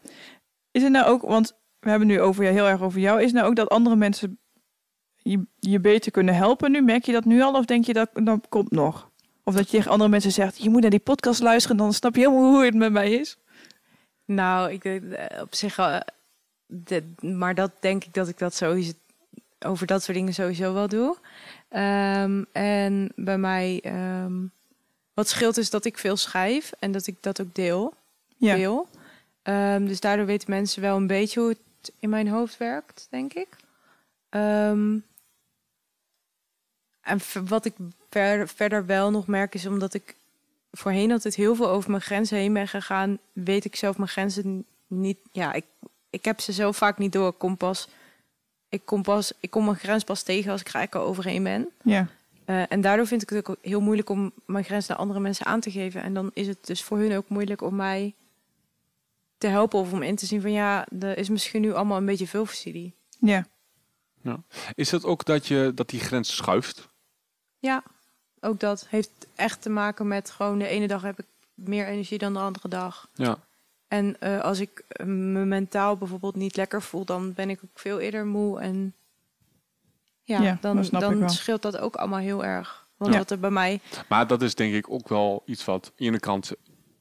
Is 0.70 0.82
het 0.82 0.92
nou 0.92 1.06
ook, 1.06 1.22
want 1.22 1.58
we 1.80 1.90
hebben 1.90 2.08
nu 2.08 2.20
over, 2.20 2.44
heel 2.44 2.66
erg 2.68 2.80
over 2.82 3.00
jou. 3.00 3.18
Is 3.18 3.24
het 3.24 3.34
nou 3.34 3.46
ook 3.46 3.56
dat 3.56 3.68
andere 3.68 3.96
mensen 3.96 4.38
je, 5.16 5.46
je 5.58 5.80
beter 5.80 6.10
kunnen 6.12 6.34
helpen 6.34 6.70
nu? 6.70 6.80
Merk 6.82 7.04
je 7.04 7.12
dat 7.12 7.24
nu 7.24 7.42
al 7.42 7.54
of 7.54 7.64
denk 7.64 7.84
je 7.84 7.92
dat 7.92 8.10
dat 8.12 8.48
komt 8.48 8.70
nog? 8.70 9.10
Of 9.48 9.54
dat 9.54 9.70
je 9.70 9.76
tegen 9.76 9.90
andere 9.90 10.10
mensen 10.10 10.32
zegt, 10.32 10.62
je 10.62 10.70
moet 10.70 10.80
naar 10.80 10.90
die 10.90 10.98
podcast 10.98 11.40
luisteren, 11.40 11.76
dan 11.76 11.92
snap 11.92 12.14
je 12.14 12.20
helemaal 12.20 12.50
hoe 12.50 12.64
het 12.64 12.74
met 12.74 12.92
mij 12.92 13.12
is. 13.12 13.36
Nou, 14.24 14.70
ik 14.72 14.82
denk 14.82 15.12
eh, 15.12 15.42
op 15.42 15.54
zich, 15.54 15.76
de- 16.66 17.12
maar 17.20 17.54
dat 17.54 17.70
denk 17.80 18.04
ik 18.04 18.14
dat 18.14 18.28
ik 18.28 18.38
dat 18.38 18.54
sowieso 18.54 18.92
over 19.58 19.86
dat 19.86 20.02
soort 20.02 20.16
dingen 20.16 20.34
sowieso 20.34 20.72
wel 20.72 20.88
doe. 20.88 21.16
Ehm, 21.68 22.44
en 22.52 23.12
bij 23.16 23.38
mij, 23.38 23.80
ehm, 23.82 24.32
wat 25.14 25.28
scheelt 25.28 25.56
is 25.56 25.70
dat 25.70 25.84
ik 25.84 25.98
veel 25.98 26.16
schrijf 26.16 26.72
en 26.78 26.92
dat 26.92 27.06
ik 27.06 27.16
dat 27.20 27.40
ook 27.40 27.54
deel. 27.54 27.94
Ja. 28.36 28.84
Ehm, 29.42 29.86
dus 29.86 30.00
daardoor 30.00 30.26
weten 30.26 30.50
mensen 30.50 30.82
wel 30.82 30.96
een 30.96 31.06
beetje 31.06 31.40
hoe 31.40 31.48
het 31.48 31.92
in 31.98 32.08
mijn 32.08 32.28
hoofd 32.28 32.56
werkt, 32.56 33.06
denk 33.10 33.32
ik. 33.34 33.48
En 37.00 37.18
wat 37.44 37.64
ik 37.64 37.74
ver- 38.16 38.48
verder 38.48 38.86
wel 38.86 39.10
nog 39.10 39.26
merk 39.26 39.54
is 39.54 39.66
omdat 39.66 39.94
ik 39.94 40.16
voorheen 40.72 41.12
altijd 41.12 41.34
heel 41.34 41.54
veel 41.54 41.68
over 41.68 41.90
mijn 41.90 42.02
grenzen 42.02 42.38
heen 42.38 42.52
ben 42.52 42.68
gegaan, 42.68 43.18
weet 43.32 43.64
ik 43.64 43.76
zelf 43.76 43.96
mijn 43.96 44.08
grenzen 44.08 44.64
niet. 44.86 45.18
Ja, 45.32 45.52
ik, 45.52 45.64
ik 46.10 46.24
heb 46.24 46.40
ze 46.40 46.52
zo 46.52 46.72
vaak 46.72 46.98
niet 46.98 47.12
door. 47.12 47.28
Ik 47.28 47.38
kom 47.38 47.56
pas, 47.56 47.88
ik 48.68 48.84
kom 48.84 49.02
pas, 49.02 49.32
ik 49.40 49.50
kom 49.50 49.64
mijn 49.64 49.76
grens 49.76 50.04
pas 50.04 50.22
tegen 50.22 50.50
als 50.52 50.60
ik 50.60 50.68
er 50.68 50.74
eigenlijk 50.74 51.04
al 51.06 51.10
overheen 51.10 51.42
ben. 51.42 51.68
Ja. 51.82 52.08
Eh, 52.44 52.62
en 52.68 52.80
daardoor 52.80 53.06
vind 53.06 53.22
ik 53.22 53.30
het 53.30 53.48
ook 53.48 53.56
heel 53.62 53.80
moeilijk 53.80 54.10
om 54.10 54.32
mijn 54.46 54.64
grens 54.64 54.86
naar 54.86 54.98
andere 54.98 55.20
mensen 55.20 55.46
aan 55.46 55.60
te 55.60 55.70
geven. 55.70 56.02
En 56.02 56.14
dan 56.14 56.30
is 56.34 56.46
het 56.46 56.66
dus 56.66 56.82
voor 56.82 56.98
hun 56.98 57.16
ook 57.16 57.28
moeilijk 57.28 57.62
om 57.62 57.76
mij 57.76 58.14
te 59.38 59.46
helpen 59.46 59.78
of 59.78 59.92
om 59.92 60.02
in 60.02 60.16
te 60.16 60.26
zien 60.26 60.40
van 60.40 60.52
ja, 60.52 60.86
er 61.00 61.18
is 61.18 61.28
misschien 61.28 61.60
nu 61.60 61.74
allemaal 61.74 61.96
een 61.96 62.06
beetje 62.06 62.26
veel 62.26 62.46
voor 62.46 62.72
Ja. 63.18 63.46
Is 64.74 64.90
het 64.90 65.04
ook 65.04 65.24
dat, 65.24 65.46
je, 65.46 65.72
dat 65.74 65.88
die 65.88 66.00
grens 66.00 66.36
schuift? 66.36 66.88
Ja, 67.58 67.82
ook 68.46 68.60
dat 68.60 68.86
heeft 68.88 69.26
echt 69.34 69.62
te 69.62 69.70
maken 69.70 70.08
met 70.08 70.30
gewoon 70.30 70.58
de 70.58 70.66
ene 70.68 70.86
dag 70.86 71.02
heb 71.02 71.18
ik 71.18 71.26
meer 71.54 71.86
energie 71.86 72.18
dan 72.18 72.32
de 72.32 72.38
andere 72.38 72.68
dag. 72.68 73.08
Ja. 73.14 73.38
En 73.88 74.20
eh, 74.20 74.40
als 74.40 74.60
ik 74.60 74.82
eh, 74.88 75.06
me 75.06 75.44
mentaal 75.44 75.96
bijvoorbeeld 75.96 76.36
niet 76.36 76.56
lekker 76.56 76.82
voel, 76.82 77.04
dan 77.04 77.32
ben 77.32 77.50
ik 77.50 77.60
ook 77.64 77.78
veel 77.78 77.98
eerder 78.00 78.26
moe. 78.26 78.60
En 78.60 78.94
ja, 80.22 80.42
Ja, 80.42 80.58
dan, 80.60 80.86
dan 80.90 81.30
scheelt 81.30 81.62
dat 81.62 81.78
ook 81.78 81.96
allemaal 81.96 82.18
heel 82.18 82.44
erg. 82.44 82.86
Want 82.96 83.12
Ja. 83.12 83.18
wat 83.18 83.30
er 83.30 83.38
bij 83.38 83.50
mij. 83.50 83.80
Maar 84.08 84.26
dat 84.26 84.42
is 84.42 84.54
denk 84.54 84.74
ik 84.74 84.90
ook 84.90 85.08
wel 85.08 85.42
iets 85.46 85.64
wat 85.64 85.86
aan 85.86 85.92
de 85.96 86.04
ene 86.04 86.18
kant 86.20 86.52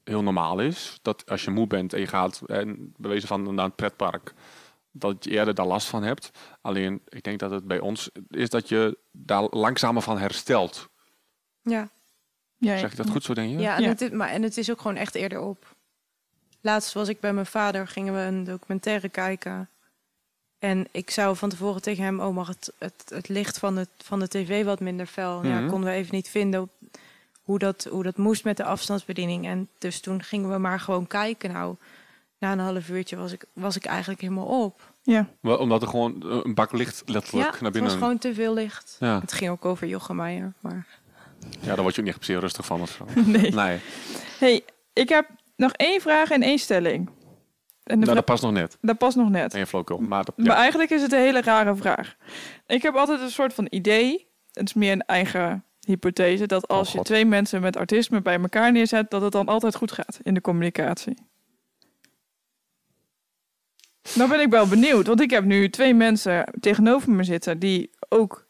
heel 0.04 0.22
normaal 0.22 0.58
is. 0.60 0.98
Dat 1.02 1.30
als 1.30 1.44
je 1.44 1.50
moe 1.50 1.66
bent 1.66 1.92
en 1.92 2.00
je 2.00 2.06
gaat 2.06 2.42
en 2.46 2.94
bewezen 2.96 3.28
van 3.28 3.54
naar 3.54 3.64
een 3.64 3.74
pretpark, 3.74 4.34
dat 4.90 5.24
je 5.24 5.30
eerder 5.30 5.54
daar 5.54 5.66
last 5.66 5.88
van 5.88 6.02
hebt. 6.02 6.30
Alleen 6.60 7.02
ik 7.08 7.22
denk 7.22 7.38
dat 7.38 7.50
het 7.50 7.66
bij 7.66 7.78
ons 7.80 8.10
is 8.30 8.50
dat 8.50 8.68
je 8.68 8.98
daar 9.12 9.46
langzamer 9.50 10.02
van 10.02 10.18
herstelt. 10.18 10.88
Ja, 11.66 11.88
ja 12.56 12.78
Zeg 12.78 12.90
ik 12.90 12.96
dat 12.96 13.10
goed 13.10 13.24
zo, 13.24 13.34
denk 13.34 13.50
je? 13.50 13.58
ja, 13.58 13.76
en, 13.76 13.82
Ja. 13.82 13.88
Het 13.88 14.00
is, 14.00 14.10
maar, 14.10 14.28
en 14.28 14.42
het 14.42 14.56
is 14.56 14.70
ook 14.70 14.80
gewoon 14.80 14.96
echt 14.96 15.14
eerder 15.14 15.40
op. 15.40 15.74
Laatst 16.60 16.92
was 16.92 17.08
ik 17.08 17.20
bij 17.20 17.32
mijn 17.32 17.46
vader, 17.46 17.88
gingen 17.88 18.14
we 18.14 18.20
een 18.20 18.44
documentaire 18.44 19.08
kijken. 19.08 19.68
En 20.58 20.86
ik 20.90 21.10
zou 21.10 21.36
van 21.36 21.48
tevoren 21.48 21.82
tegen 21.82 22.04
hem, 22.04 22.20
oh 22.20 22.34
mag 22.34 22.48
het, 22.48 22.72
het, 22.78 23.04
het 23.08 23.28
licht 23.28 23.58
van 23.58 23.74
de, 23.74 23.86
van 23.98 24.18
de 24.18 24.28
tv 24.28 24.64
wat 24.64 24.80
minder 24.80 25.06
fel? 25.06 25.38
Mhm. 25.38 25.48
Ja, 25.48 25.68
konden 25.68 25.90
we 25.90 25.96
even 25.96 26.14
niet 26.14 26.28
vinden 26.28 26.60
op 26.60 26.70
hoe 27.42 27.58
dat, 27.58 27.88
hoe 27.90 28.02
dat 28.02 28.16
moest 28.16 28.44
met 28.44 28.56
de 28.56 28.64
afstandsbediening. 28.64 29.46
En 29.46 29.68
dus 29.78 30.00
toen 30.00 30.22
gingen 30.22 30.50
we 30.50 30.58
maar 30.58 30.80
gewoon 30.80 31.06
kijken. 31.06 31.52
Nou, 31.52 31.76
na 32.38 32.52
een 32.52 32.58
half 32.58 32.88
uurtje 32.88 33.16
was 33.16 33.32
ik, 33.32 33.44
was 33.52 33.76
ik 33.76 33.84
eigenlijk 33.84 34.20
helemaal 34.20 34.64
op. 34.64 34.92
Ja. 35.02 35.28
Wel, 35.40 35.56
Omdat 35.56 35.82
er 35.82 35.88
gewoon 35.88 36.22
een 36.44 36.54
bak 36.54 36.72
licht 36.72 37.02
letterlijk 37.06 37.46
ja, 37.46 37.52
naar 37.52 37.62
het 37.62 37.72
binnen... 37.72 37.90
was 37.90 38.00
gewoon 38.00 38.18
te 38.18 38.34
veel 38.34 38.54
licht. 38.54 38.96
Ja. 39.00 39.20
Het 39.20 39.32
ging 39.32 39.50
ook 39.50 39.64
over 39.64 39.86
Jochem 39.86 40.16
Meijer, 40.16 40.52
maar... 40.60 40.86
ja, 41.60 41.66
daar 41.74 41.82
word 41.82 41.94
je 41.94 42.00
ook 42.00 42.06
niet 42.06 42.16
zeer 42.20 42.40
rustig 42.40 42.66
van 42.66 42.80
of 42.80 42.90
zo. 42.90 43.04
Nee. 43.26 43.50
Nee, 43.50 43.78
Hey, 44.38 44.64
ik 44.92 45.08
heb 45.08 45.28
nog 45.56 45.72
één 45.72 46.00
vraag 46.00 46.30
en 46.30 46.42
één 46.42 46.58
stelling. 46.58 47.08
En 47.82 47.94
nou, 47.94 48.04
vra- 48.04 48.14
dat 48.14 48.24
past 48.24 48.42
nog 48.42 48.52
net. 48.52 48.78
dat 48.80 48.98
past 48.98 49.16
nog 49.16 49.28
net. 49.30 49.52
Nee, 49.52 49.66
flauwkul. 49.66 49.98
Maar 49.98 50.24
dat, 50.24 50.36
Maar 50.36 50.46
ja. 50.46 50.54
eigenlijk 50.54 50.90
is 50.90 51.02
het 51.02 51.12
een 51.12 51.18
hele 51.18 51.40
rare 51.40 51.76
vraag. 51.76 52.16
Ik 52.66 52.82
heb 52.82 52.94
altijd 52.94 53.20
een 53.20 53.30
soort 53.30 53.54
van 53.54 53.66
idee, 53.70 54.26
het 54.52 54.68
is 54.68 54.74
meer 54.74 54.92
een 54.92 55.02
eigen 55.04 55.64
hypothese, 55.80 56.46
dat 56.46 56.68
als 56.68 56.86
Oh, 56.86 56.92
je 56.92 56.98
God. 56.98 57.06
twee 57.06 57.24
mensen 57.26 57.60
met 57.60 57.76
autisme 57.76 58.22
bij 58.22 58.40
elkaar 58.40 58.72
neerzet, 58.72 59.10
dat 59.10 59.22
het 59.22 59.32
dan 59.32 59.46
altijd 59.46 59.74
goed 59.74 59.92
gaat 59.92 60.18
in 60.22 60.34
de 60.34 60.40
communicatie. 60.40 61.16
Nou 64.14 64.30
ben 64.30 64.40
ik 64.40 64.50
wel 64.50 64.66
benieuwd, 64.66 65.06
want 65.06 65.20
ik 65.20 65.30
heb 65.30 65.44
nu 65.44 65.70
twee 65.70 65.94
mensen 65.94 66.44
tegenover 66.60 67.10
me 67.10 67.24
zitten 67.24 67.58
die 67.58 67.90
ook 68.08 68.45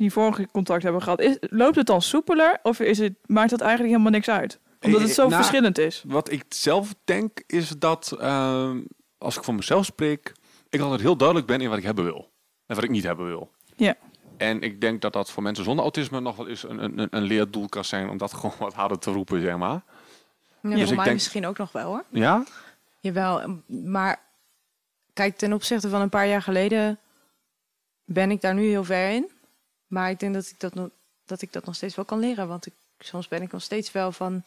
die 0.00 0.12
vorige 0.12 0.48
contact 0.52 0.82
hebben 0.82 1.02
gehad. 1.02 1.20
Is, 1.20 1.36
loopt 1.40 1.76
het 1.76 1.86
dan 1.86 2.02
soepeler 2.02 2.58
of 2.62 2.80
is 2.80 2.98
het, 2.98 3.12
maakt 3.26 3.50
dat 3.50 3.60
eigenlijk 3.60 3.90
helemaal 3.90 4.12
niks 4.12 4.28
uit? 4.28 4.58
Omdat 4.80 5.00
het 5.00 5.10
zo 5.10 5.22
Nou, 5.22 5.34
verschillend 5.34 5.78
is. 5.78 6.02
Wat 6.06 6.30
ik 6.30 6.44
zelf 6.48 6.94
denk 7.04 7.42
is 7.46 7.68
dat, 7.68 8.16
ehm, 8.20 8.80
als 9.18 9.36
ik 9.36 9.44
voor 9.44 9.54
mezelf 9.54 9.84
spreek, 9.84 10.32
ik 10.70 10.80
altijd 10.80 11.00
heel 11.00 11.16
duidelijk 11.16 11.46
ben 11.48 11.60
in 11.60 11.68
wat 11.68 11.78
ik 11.78 11.84
hebben 11.84 12.04
wil. 12.04 12.30
En 12.66 12.74
wat 12.74 12.84
ik 12.84 12.90
niet 12.90 13.02
hebben 13.04 13.26
wil. 13.26 13.50
Ja. 13.76 13.94
En 14.36 14.60
ik 14.62 14.80
denk 14.80 15.00
dat 15.00 15.12
dat 15.12 15.30
voor 15.30 15.42
mensen 15.42 15.64
zonder 15.64 15.82
autisme 15.82 16.20
nog 16.20 16.36
wel 16.36 16.48
eens 16.48 16.62
een, 16.68 16.98
een, 16.98 17.06
een 17.10 17.22
leerdoel 17.22 17.68
kan 17.68 17.84
zijn 17.84 18.08
om 18.08 18.18
dat 18.18 18.32
gewoon 18.40 18.54
wat 18.58 18.74
harder 18.74 18.98
te 18.98 19.10
roepen, 19.10 19.40
zeg 19.40 19.56
maar. 19.56 19.82
Ja, 20.62 20.70
Dus 20.70 20.80
voor 20.80 20.88
ik 20.88 20.94
mij 20.94 21.04
denk- 21.04 21.16
misschien 21.16 21.46
ook 21.46 21.58
nog 21.58 21.72
wel 21.72 21.86
hoor. 21.86 22.04
Ja? 22.10 22.44
Jawel, 23.00 23.60
maar 23.66 24.20
kijk, 25.12 25.36
ten 25.36 25.52
opzichte 25.52 25.88
van 25.88 26.00
een 26.00 26.08
paar 26.08 26.26
jaar 26.28 26.42
geleden 26.42 26.98
ben 28.04 28.30
ik 28.30 28.40
daar 28.40 28.54
nu 28.54 28.62
heel 28.68 28.84
ver 28.84 29.10
in. 29.10 29.30
Maar 29.90 30.10
ik 30.10 30.18
denk 30.18 30.34
dat 30.34 30.46
ik 30.46 30.60
dat, 30.60 30.74
nog, 30.74 30.88
dat 31.24 31.42
ik 31.42 31.52
dat 31.52 31.64
nog 31.64 31.74
steeds 31.74 31.94
wel 31.94 32.04
kan 32.04 32.18
leren. 32.18 32.48
Want 32.48 32.66
ik, 32.66 32.72
soms 32.98 33.28
ben 33.28 33.42
ik 33.42 33.52
nog 33.52 33.62
steeds 33.62 33.92
wel 33.92 34.12
van, 34.12 34.44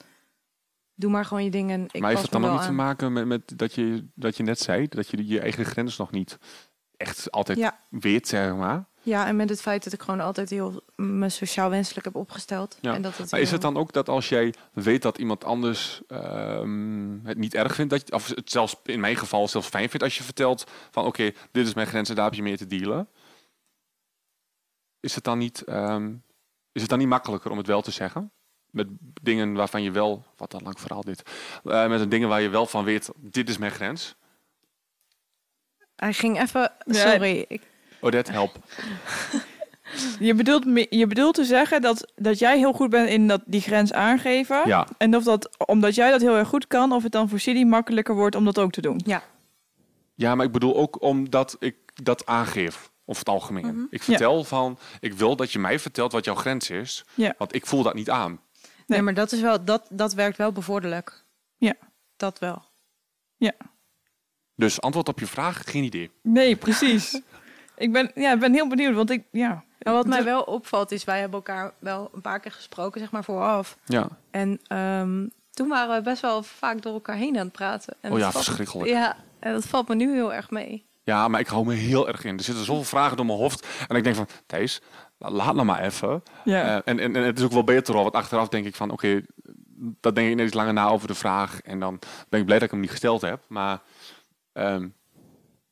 doe 0.96 1.12
maar 1.12 1.26
gewoon 1.26 1.44
je 1.44 1.50
dingen. 1.50 1.86
Ik 1.92 2.02
maar 2.02 2.10
heeft 2.10 2.22
het 2.22 2.32
dan 2.32 2.46
ook 2.46 2.52
niet 2.52 2.62
te 2.62 2.72
maken 2.72 3.14
met, 3.14 3.26
met 3.26 3.58
dat, 3.58 3.74
je, 3.74 4.06
dat 4.14 4.38
je 4.38 4.44
net 4.44 4.60
zei, 4.60 4.88
dat 4.88 5.10
je 5.10 5.28
je 5.28 5.40
eigen 5.40 5.66
grens 5.66 5.98
nog 5.98 6.12
niet 6.12 6.38
echt 6.98 7.32
altijd 7.32 7.58
Ja. 7.58 7.80
weet, 7.90 8.28
zeg 8.28 8.56
maar. 8.56 8.86
Ja, 9.02 9.28
en 9.28 9.36
met 9.36 9.50
het 9.50 9.62
feit 9.62 9.84
dat 9.84 9.94
ik 9.94 10.02
gewoon 10.02 10.20
altijd 10.20 10.50
heel 10.50 10.84
me 10.96 11.30
sociaal 11.30 11.70
wenselijk 11.70 12.06
heb 12.06 12.16
opgesteld. 12.16 12.78
Ja, 12.82 12.94
En 12.94 13.02
dat 13.02 13.18
het 13.18 13.32
Maar 13.32 13.40
is 13.40 13.52
het 13.52 13.62
dan 13.62 13.78
ook 13.78 13.94
dat 13.94 14.10
als 14.10 14.30
jij 14.30 14.54
weet 14.74 15.02
dat 15.02 15.18
iemand 15.18 15.44
anders 15.44 16.02
ehm, 16.08 17.26
het 17.26 17.38
niet 17.38 17.54
erg 17.54 17.76
vindt, 17.76 17.92
dat 17.92 18.08
je, 18.08 18.14
of 18.14 18.28
het 18.28 18.52
zelfs 18.52 18.76
in 18.84 19.00
mijn 19.00 19.16
geval 19.16 19.48
zelfs 19.48 19.68
fijn 19.68 19.90
vindt 19.90 20.04
als 20.04 20.18
je 20.18 20.24
vertelt 20.24 20.72
van 20.92 21.06
oké, 21.06 21.32
dit 21.52 21.68
is 21.68 21.74
mijn 21.74 21.88
grens 21.88 22.10
en 22.10 22.16
daar 22.16 22.26
heb 22.26 22.34
je 22.34 22.42
mee 22.42 22.58
te 22.58 22.68
dealen. 22.68 23.08
Is 25.04 25.16
het 25.16 25.24
dan 25.24 25.38
niet, 25.38 25.62
ehm, 25.62 26.14
is 26.72 26.82
het 26.82 26.90
dan 26.90 27.00
niet 27.00 27.08
makkelijker 27.08 27.52
om 27.52 27.58
het 27.58 27.68
wel 27.68 27.82
te 27.82 27.92
zeggen? 27.92 28.32
Met 28.70 28.88
dingen 29.22 29.54
waarvan 29.54 29.84
je 29.84 29.92
wel, 29.92 30.24
wat 30.38 30.54
een 30.54 30.64
lang 30.64 30.80
verhaal 30.80 31.04
dit, 31.04 31.24
Eh, 31.64 31.88
met 31.88 32.00
een 32.02 32.10
dingen 32.10 32.30
waar 32.30 32.42
je 32.42 32.50
wel 32.50 32.66
van 32.66 32.84
weet, 32.84 33.10
dit 33.18 33.50
is 33.50 33.58
mijn 33.58 33.72
grens. 33.72 34.16
Hij 35.96 36.14
ging 36.14 36.42
even, 36.42 36.72
Ja. 36.86 36.94
sorry. 37.12 37.46
Ik, 37.48 37.62
Odette, 38.00 38.32
help. 38.32 38.56
Je 40.20 40.34
bedoelt, 40.34 40.64
je 40.90 41.08
bedoelt 41.08 41.36
te 41.36 41.44
zeggen 41.44 41.82
dat, 41.82 42.12
dat 42.16 42.40
jij 42.40 42.58
heel 42.58 42.74
goed 42.74 42.90
bent 42.90 43.10
in 43.10 43.28
dat, 43.28 43.42
die 43.46 43.62
grens 43.62 43.94
aangeven. 43.94 44.62
Ja, 44.68 44.88
En 44.98 45.16
of 45.16 45.24
dat, 45.24 45.68
omdat 45.68 45.96
jij 45.96 46.12
dat 46.12 46.22
heel 46.22 46.36
erg 46.38 46.48
goed 46.48 46.68
kan, 46.68 46.92
of 46.92 47.04
het 47.04 47.12
dan 47.12 47.30
voor 47.30 47.40
Sidi 47.40 47.66
makkelijker 47.66 48.16
wordt 48.16 48.36
om 48.36 48.46
dat 48.46 48.60
ook 48.60 48.72
te 48.72 48.82
doen. 48.82 49.02
Ja, 50.16 50.36
maar 50.36 50.46
ik 50.46 50.52
bedoel 50.52 50.76
ook 50.76 51.02
omdat 51.02 51.56
ik 51.60 51.76
dat 52.04 52.26
aangeef. 52.26 52.92
Of 53.06 53.20
het 53.20 53.30
algemeen. 53.30 53.66
Mhm. 53.66 53.86
Ik 53.90 54.04
vertel 54.04 54.44
van, 54.44 54.78
ik 55.00 55.14
wil 55.14 55.36
dat 55.36 55.52
je 55.52 55.60
mij 55.60 55.80
vertelt 55.80 56.12
wat 56.12 56.26
jouw 56.26 56.36
grens 56.36 56.70
is. 56.70 57.06
Ja. 57.14 57.34
Want 57.38 57.56
ik 57.56 57.66
voel 57.66 57.84
dat 57.84 57.94
niet 57.94 58.10
aan. 58.10 58.32
Nee. 58.32 58.72
nee, 58.88 59.02
maar 59.02 59.14
dat, 59.14 59.32
is 59.32 59.42
wel, 59.42 59.66
dat, 59.66 59.88
dat 59.90 60.14
werkt 60.14 60.38
wel 60.38 60.52
bevorderlijk. 60.52 61.24
Ja. 61.58 61.74
Dat 62.16 62.40
wel. 62.40 62.72
Dus 64.56 64.82
antwoord 64.82 65.08
op 65.08 65.20
je 65.20 65.28
vraag, 65.28 65.62
geen 65.66 65.84
idee. 65.84 66.12
Nee, 66.22 66.56
precies. 66.56 67.22
ik, 67.76 67.92
ben, 67.92 68.12
ja, 68.16 68.38
ben 68.38 68.54
heel 68.54 68.68
benieuwd, 68.68 68.96
want 68.96 69.10
ik, 69.10 69.24
ja. 69.32 69.64
Maar 69.80 69.94
wat 69.94 70.08
mij 70.08 70.24
wel 70.24 70.42
opvalt 70.42 70.92
is, 70.92 71.04
wij 71.04 71.20
hebben 71.20 71.38
elkaar 71.38 71.74
wel 71.80 72.10
een 72.14 72.22
paar 72.22 72.40
keer 72.40 72.52
gesproken, 72.52 73.00
zeg 73.00 73.12
maar 73.12 73.24
vooraf. 73.24 73.78
Ja. 73.86 74.08
En 74.32 74.60
ehm, 74.68 75.28
toen 75.52 75.68
waren 75.68 75.96
we 75.96 76.02
best 76.02 76.22
wel 76.22 76.44
vaak 76.44 76.82
door 76.82 76.94
elkaar 76.94 77.16
heen 77.16 77.38
aan 77.38 77.44
het 77.44 77.52
praten. 77.52 77.96
En 78.02 78.12
Oh 78.12 78.18
ja, 78.18 78.32
valt- 78.32 78.46
verschrikkelijk. 78.46 78.90
Ja, 78.90 79.16
en 79.40 79.54
dat 79.54 79.66
valt 79.66 79.88
me 79.88 79.96
nu 79.96 80.14
heel 80.14 80.34
erg 80.34 80.50
mee. 80.50 80.86
Ja, 81.04 81.28
maar 81.28 81.40
ik 81.40 81.48
hou 81.48 81.66
me 81.66 81.74
heel 81.74 82.08
erg 82.08 82.24
in. 82.24 82.38
Er 82.38 82.44
zitten 82.44 82.66
zoveel 82.66 82.84
vragen 82.84 83.18
door 83.18 83.26
mijn 83.26 83.38
hoofd. 83.38 83.68
En 83.88 83.96
ik 83.96 84.04
denk 84.04 84.16
van, 84.16 84.28
Thijs, 84.46 84.82
laat 85.18 85.54
nou 85.54 85.66
maar 85.66 85.82
even. 85.82 86.24
ja. 86.44 86.66
Eh, 86.66 86.82
en, 86.86 87.00
en, 87.00 87.16
en 87.16 87.24
het 87.24 87.38
is 87.38 87.44
ook 87.44 87.52
wel 87.52 87.64
beter 87.64 87.94
hoor. 87.94 88.04
Want 88.04 88.16
achteraf 88.16 88.48
denk 88.48 88.66
ik 88.66 88.76
van, 88.76 88.92
oké, 88.92 89.22
dat 89.76 90.16
denk 90.16 90.30
ik 90.30 90.36
net 90.36 90.46
iets 90.46 90.56
langer 90.56 90.74
na 90.74 90.88
over 90.88 91.08
de 91.08 91.16
vraag. 91.16 91.62
En 91.62 91.80
dan 91.80 92.00
ben 92.30 92.40
ik 92.40 92.46
blij 92.46 92.58
dat 92.58 92.66
ik 92.66 92.72
hem 92.72 92.80
niet 92.80 92.92
gesteld 92.92 93.22
heb. 93.22 93.44
Maar 93.48 93.82
ehm, 94.54 94.88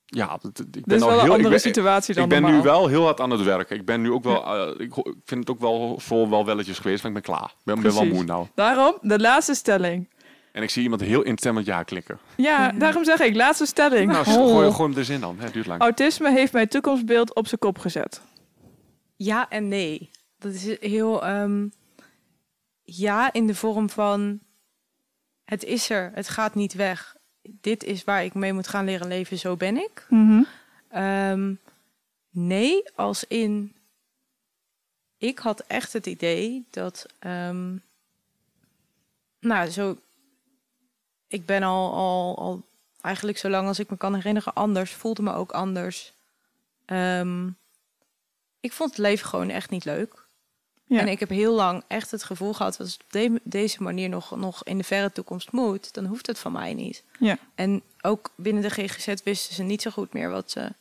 ja, 0.06 0.40
ik 0.72 0.86
ben 0.86 1.02
al 1.02 1.08
wel 1.08 1.18
een 1.18 1.24
heel... 1.24 1.32
andere 1.32 1.44
ik 1.44 1.50
ben, 1.50 1.60
situatie 1.60 2.16
dan 2.16 2.24
ik 2.24 2.30
ben 2.30 2.44
nu 2.44 2.62
wel 2.62 2.88
heel 2.88 3.04
hard 3.04 3.20
aan 3.20 3.30
het 3.30 3.44
werken. 3.44 3.76
Ik 3.76 3.86
ben 3.86 4.02
nu 4.02 4.12
ook 4.12 4.24
wel, 4.24 4.46
eh, 4.46 4.86
ik 4.86 4.94
vind 5.26 5.40
het 5.40 5.50
ook 5.50 5.60
wel 5.60 6.00
voor 6.00 6.30
wel 6.30 6.46
welletjes 6.46 6.80
geweest, 6.80 7.04
maar 7.04 7.12
ik 7.12 7.24
ben 7.24 7.36
klaar. 7.36 7.50
Ik 7.50 7.64
ben, 7.64 7.82
ben 7.82 7.94
wel 7.94 8.06
moe 8.06 8.24
nou. 8.24 8.48
Daarom, 8.56 8.98
de 9.02 9.20
laatste 9.20 9.54
stelling. 9.54 10.10
En 10.52 10.64
ik 10.64 10.70
zie 10.70 10.84
iemand 10.84 11.02
heel 11.02 11.22
instemmend 11.22 11.66
ja 11.66 11.84
klikken. 11.84 12.20
Ja, 12.38 12.72
daarom 12.72 13.04
zeg 13.04 13.20
ik, 13.20 13.36
laatste 13.36 13.66
stelling. 13.66 14.12
Nou, 14.12 14.26
Oh. 14.28 14.34
gooi, 14.34 14.72
gooi 14.72 14.90
hem 14.90 14.98
er 14.98 15.06
zin 15.06 15.20
dan. 15.20 15.40
Het 15.40 15.54
duurt 15.54 15.66
lang. 15.66 15.82
Autisme 15.82 16.32
heeft 16.32 16.54
mijn 16.54 16.68
toekomstbeeld 16.68 17.36
op 17.36 17.48
zijn 17.48 17.60
kop 17.60 17.78
gezet. 17.78 18.22
Ja 19.16 19.50
en 19.50 19.68
nee. 19.68 20.10
Dat 20.38 20.54
is 20.54 20.80
heel... 20.80 21.24
ehm, 21.26 21.68
ja, 22.84 23.34
in 23.34 23.48
de 23.48 23.56
vorm 23.56 23.90
van... 23.90 24.40
Het 25.44 25.64
is 25.64 25.90
er, 25.90 26.12
het 26.14 26.30
gaat 26.30 26.56
niet 26.56 26.74
weg. 26.74 27.16
Dit 27.42 27.84
is 27.84 28.04
waar 28.04 28.24
ik 28.24 28.34
mee 28.34 28.54
moet 28.54 28.68
gaan 28.68 28.86
leren 28.86 29.08
leven, 29.08 29.38
zo 29.38 29.56
ben 29.56 29.78
ik. 29.78 30.06
Mhm. 30.10 30.44
Ehm, 30.90 31.54
nee, 32.30 32.84
als 32.96 33.24
in... 33.28 33.76
Ik 35.18 35.40
had 35.40 35.60
echt 35.68 35.94
het 35.94 36.06
idee 36.06 36.66
dat... 36.70 37.06
ehm, 37.20 37.76
nou, 39.40 39.70
zo... 39.70 39.98
Ik 41.32 41.46
ben 41.46 41.64
al, 41.64 41.94
al, 41.94 42.38
al 42.38 42.62
eigenlijk 43.02 43.38
zo 43.38 43.50
lang 43.50 43.68
als 43.68 43.80
ik 43.80 43.90
me 43.90 43.98
kan 43.98 44.16
herinneren 44.16 44.54
anders. 44.54 44.92
Voelde 44.94 45.22
me 45.22 45.34
ook 45.34 45.52
anders. 45.52 46.14
Ehm, 46.86 47.48
ik 48.60 48.72
vond 48.74 48.90
het 48.90 49.00
leven 49.00 49.28
gewoon 49.28 49.50
echt 49.50 49.70
niet 49.70 49.86
leuk. 49.86 50.26
Ja. 50.86 51.00
En 51.00 51.08
ik 51.08 51.20
heb 51.20 51.30
heel 51.30 51.54
lang 51.54 51.84
echt 51.88 52.12
het 52.12 52.24
gevoel 52.24 52.54
gehad... 52.54 52.80
als 52.80 52.94
het 52.94 53.04
op 53.04 53.12
de- 53.12 53.42
deze 53.44 53.84
manier 53.84 54.10
nog, 54.10 54.36
nog 54.36 54.64
in 54.64 54.78
de 54.78 54.84
verre 54.84 55.12
toekomst 55.12 55.52
moet... 55.52 55.94
dan 55.94 56.06
hoeft 56.06 56.28
het 56.28 56.40
van 56.40 56.52
mij 56.52 56.74
niet. 56.74 57.04
Ja. 57.20 57.38
En 57.56 57.82
ook 58.02 58.32
binnen 58.36 58.64
de 58.64 58.70
GGZ 58.70 59.14
wisten 59.24 59.56
ze 59.56 59.64
niet 59.64 59.82
zo 59.82 59.92
goed 59.92 60.14
meer 60.14 60.30
wat 60.30 60.52
ze 60.52 60.74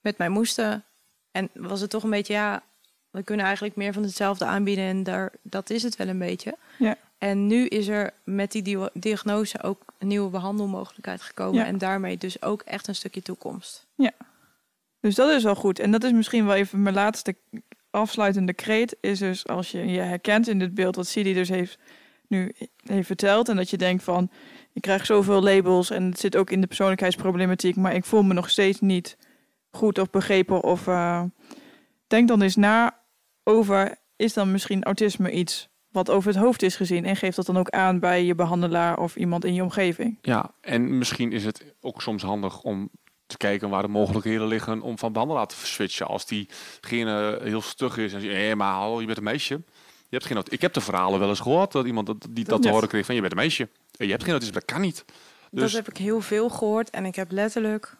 met 0.00 0.18
mij 0.18 0.28
moesten. 0.28 0.84
En 1.30 1.50
was 1.54 1.80
het 1.80 1.90
toch 1.90 2.02
een 2.02 2.10
beetje, 2.10 2.32
ja, 2.32 2.62
we 3.10 3.22
kunnen 3.22 3.44
eigenlijk 3.46 3.76
meer 3.76 3.92
van 3.92 4.02
hetzelfde 4.02 4.44
aanbieden 4.44 4.84
en 4.84 5.02
daar, 5.02 5.32
dat 5.42 5.70
is 5.70 5.82
het 5.82 5.96
wel 5.96 6.08
een 6.08 6.18
beetje. 6.18 6.56
Ja. 6.78 6.96
En 7.20 7.46
nu 7.46 7.66
is 7.66 7.88
er 7.88 8.10
met 8.24 8.52
die 8.52 8.62
dia- 8.62 8.90
diagnose 8.92 9.62
ook 9.62 9.82
een 9.98 10.06
nieuwe 10.06 10.30
behandelmogelijkheid 10.30 11.22
gekomen 11.22 11.54
Ja. 11.60 11.66
en 11.66 11.78
daarmee 11.78 12.18
dus 12.18 12.42
ook 12.42 12.62
echt 12.62 12.88
een 12.88 12.94
stukje 12.94 13.22
toekomst. 13.22 13.88
Dus 15.00 15.14
dat 15.14 15.30
is 15.30 15.42
wel 15.42 15.54
goed. 15.54 15.78
En 15.78 15.90
dat 15.90 16.04
is 16.04 16.12
misschien 16.12 16.46
wel 16.46 16.54
even 16.54 16.82
mijn 16.82 16.94
laatste 16.94 17.36
afsluitende 17.90 18.52
kreet. 18.52 18.96
Is 19.00 19.18
dus 19.18 19.46
als 19.46 19.70
je 19.70 19.86
je 19.86 20.00
herkent 20.00 20.48
in 20.48 20.58
dit 20.58 20.74
beeld 20.74 20.96
wat 20.96 21.06
Sidi 21.06 21.34
dus 21.34 21.48
heeft 21.48 21.78
nu 22.28 22.54
heeft 22.84 23.06
verteld. 23.06 23.48
En 23.48 23.56
dat 23.56 23.70
je 23.70 23.76
denkt 23.76 24.02
van, 24.02 24.30
ik 24.72 24.82
krijg 24.82 25.06
zoveel 25.06 25.42
labels 25.42 25.90
en 25.90 26.04
het 26.04 26.20
zit 26.20 26.36
ook 26.36 26.50
in 26.50 26.60
de 26.60 26.66
persoonlijkheidsproblematiek. 26.66 27.76
Maar 27.76 27.94
ik 27.94 28.04
voel 28.04 28.22
me 28.22 28.34
nog 28.34 28.50
steeds 28.50 28.80
niet 28.80 29.16
goed 29.70 29.98
of 29.98 30.10
begrepen. 30.10 30.62
Of 30.62 30.86
eh, 30.86 31.22
denk 32.06 32.28
dan 32.28 32.42
eens 32.42 32.56
na 32.56 32.98
over, 33.44 33.96
is 34.16 34.32
dan 34.32 34.50
misschien 34.50 34.82
autisme 34.84 35.30
iets 35.30 35.68
wat 35.90 36.10
over 36.10 36.30
het 36.32 36.40
hoofd 36.40 36.62
is 36.62 36.76
gezien? 36.76 37.04
En 37.04 37.16
geef 37.16 37.34
dat 37.34 37.46
dan 37.46 37.58
ook 37.58 37.70
aan 37.70 37.98
bij 37.98 38.24
je 38.24 38.34
behandelaar 38.34 38.98
of 38.98 39.16
iemand 39.16 39.44
in 39.44 39.54
je 39.54 39.62
omgeving. 39.62 40.18
Ja, 40.22 40.54
en 40.60 40.98
misschien 40.98 41.32
is 41.32 41.44
het 41.44 41.74
ook 41.80 42.02
soms 42.02 42.22
handig 42.22 42.62
om 42.62 42.90
te 43.26 43.36
kijken 43.36 43.68
waar 43.70 43.82
de 43.82 43.88
mogelijkheden 43.88 44.46
liggen 44.46 44.80
om 44.80 44.98
van 44.98 45.12
behandelaar 45.12 45.46
te 45.46 45.56
switchen. 45.56 46.06
Als 46.06 46.26
diegene 46.26 47.38
heel 47.42 47.60
stug 47.60 47.96
is 47.96 48.12
en 48.12 48.20
zegt, 48.20 48.34
hé, 48.34 48.54
maar 48.54 48.72
hallo, 48.72 49.00
je 49.00 49.06
bent 49.06 49.18
een 49.18 49.24
meisje. 49.24 49.54
Je 50.08 50.16
hebt 50.16 50.26
geen 50.26 50.42
Ik 50.48 50.60
heb 50.60 50.72
de 50.72 50.80
verhalen 50.80 51.18
wel 51.18 51.28
eens 51.28 51.40
gehoord 51.40 51.72
dat 51.72 51.86
iemand 51.86 52.06
dat, 52.06 52.26
die 52.30 52.44
dat 52.44 52.62
te 52.62 52.68
horen 52.68 52.88
kreeg 52.88 53.06
van 53.06 53.14
je 53.14 53.20
bent 53.20 53.32
een 53.32 53.38
meisje. 53.38 53.68
En 53.96 54.04
je 54.04 54.10
hebt 54.10 54.22
geen 54.22 54.32
autisme, 54.32 54.54
dat 54.54 54.64
kan 54.64 54.80
niet. 54.80 55.04
Dus 55.50 55.62
Dat 55.62 55.84
heb 55.84 55.88
ik 55.88 55.96
heel 55.96 56.20
veel 56.20 56.48
gehoord 56.48 56.90
en 56.90 57.04
ik 57.04 57.14
heb 57.14 57.30
letterlijk, 57.30 57.96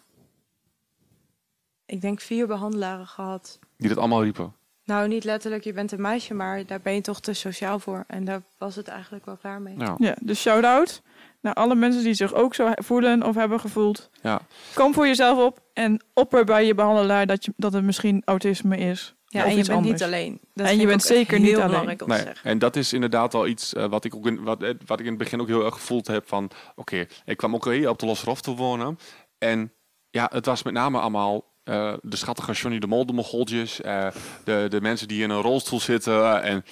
ik 1.87 2.01
denk 2.01 2.21
vier 2.21 2.47
behandelaren 2.47 3.07
gehad. 3.07 3.59
die 3.77 3.89
dat 3.89 3.99
allemaal 3.99 4.23
riepen. 4.23 4.55
Nou, 4.91 5.09
niet 5.09 5.25
letterlijk, 5.25 5.65
je 5.65 5.73
bent 5.73 5.93
een 5.93 6.01
meisje, 6.01 6.35
maar 6.35 6.67
daar 6.67 6.81
ben 6.81 6.95
je 6.95 7.01
toch 7.01 7.21
te 7.21 7.33
sociaal 7.33 7.79
voor. 7.79 8.05
En 8.07 8.25
daar 8.25 8.43
was 8.59 8.77
het 8.77 8.89
eigenlijk 8.89 9.25
wel 9.27 9.37
klaar 9.37 9.61
mee. 9.61 9.75
Ja. 9.79 9.95
Ja, 9.99 10.17
dus 10.21 10.41
shout-out 10.41 11.03
naar 11.41 11.55
alle 11.55 11.75
mensen 11.75 12.03
die 12.05 12.15
zich 12.15 12.35
ook 12.35 12.55
zo 12.55 12.71
voelen 12.75 13.23
of 13.23 13.35
hebben 13.35 13.61
gevoeld. 13.61 14.11
Ja. 14.23 14.41
Kom 14.75 14.95
voor 14.95 15.07
jezelf 15.07 15.39
op 15.39 15.61
en 15.73 16.03
opper 16.15 16.45
bij 16.45 16.67
je 16.67 16.75
behandelaar 16.75 17.27
dat, 17.27 17.45
je, 17.45 17.53
dat 17.57 17.73
het 17.73 17.85
misschien 17.85 18.23
autisme 18.25 18.77
is. 18.77 19.15
Ja, 19.27 19.45
en 19.45 19.51
je 19.51 19.57
bent 19.57 19.69
anders. 19.69 19.93
niet 19.93 20.03
alleen. 20.03 20.41
Dat 20.55 20.67
En 20.67 20.79
je 20.79 20.87
bent 20.87 21.03
zeker 21.03 21.39
niet 21.39 21.49
heel 21.49 21.57
alleen. 21.57 21.69
belangrijk 21.69 22.03
om 22.03 22.09
te 22.09 22.15
Nee, 22.15 22.23
zeggen. 22.23 22.51
en 22.51 22.59
dat 22.59 22.77
is 22.77 22.93
inderdaad 22.93 23.33
wel 23.33 23.47
iets 23.47 23.75
eh, 23.75 23.85
wat 23.85 24.05
ik 24.05 24.15
ook 24.15 24.27
in, 24.27 24.43
wat, 24.43 24.63
eh, 24.63 24.75
wat 24.87 24.99
ik 24.99 25.05
in 25.05 25.11
het 25.13 25.21
begin 25.23 25.41
ook 25.41 25.47
heel 25.47 25.65
erg 25.65 25.75
gevoeld 25.75 26.07
heb 26.07 26.29
van, 26.29 26.51
oké, 26.75 27.07
ik 27.25 27.37
kwam 27.37 27.55
ook 27.55 27.65
hier 27.65 27.89
op 27.89 27.99
de 27.99 28.07
Losrof 28.07 28.41
te 28.41 28.55
wonen. 28.55 28.99
En 29.39 29.73
ja, 30.11 30.29
het 30.33 30.47
was 30.47 30.63
met 30.63 30.73
name 30.73 30.99
allemaal 31.01 31.45
eh, 31.65 31.95
de 32.03 32.17
schattige 32.17 32.53
Johnny 32.53 32.79
de 32.79 32.87
Mol, 32.87 33.07
de 33.07 33.13
Mogoltjes, 33.13 33.81
eh, 33.81 34.07
de, 34.45 34.67
de 34.69 34.81
mensen 34.81 35.09
die 35.09 35.23
in 35.23 35.31
een 35.31 35.41
rolstoel 35.41 35.81
zitten. 35.81 36.43
En 36.43 36.65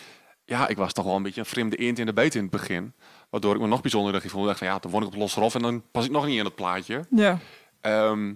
ja, 0.45 0.69
ik 0.69 0.77
was 0.77 0.93
toch 0.93 1.05
wel 1.05 1.17
een 1.17 1.23
beetje 1.23 1.41
een 1.41 1.47
vreemde 1.47 1.77
eend 1.77 1.99
in 1.99 2.07
de 2.07 2.13
bijt 2.13 2.35
in 2.35 2.43
het 2.43 2.51
begin. 2.51 2.95
Waardoor 3.31 3.55
ik 3.55 3.61
me 3.61 3.67
nog 3.67 3.81
bijzonderder 3.81 4.21
gevoeld 4.21 4.47
dacht 4.47 4.59
van, 4.59 4.67
ja, 4.67 4.79
dan 4.79 4.91
woon 4.91 5.03
ik 5.03 5.09
op 5.09 5.15
Losrof 5.17 5.55
en 5.55 5.63
dan 5.63 5.83
pas 5.91 6.05
ik 6.05 6.11
nog 6.11 6.27
niet 6.27 6.39
in 6.39 6.45
het 6.45 6.55
plaatje. 6.55 7.05
Ja, 7.11 7.39
Ehm, 7.81 8.35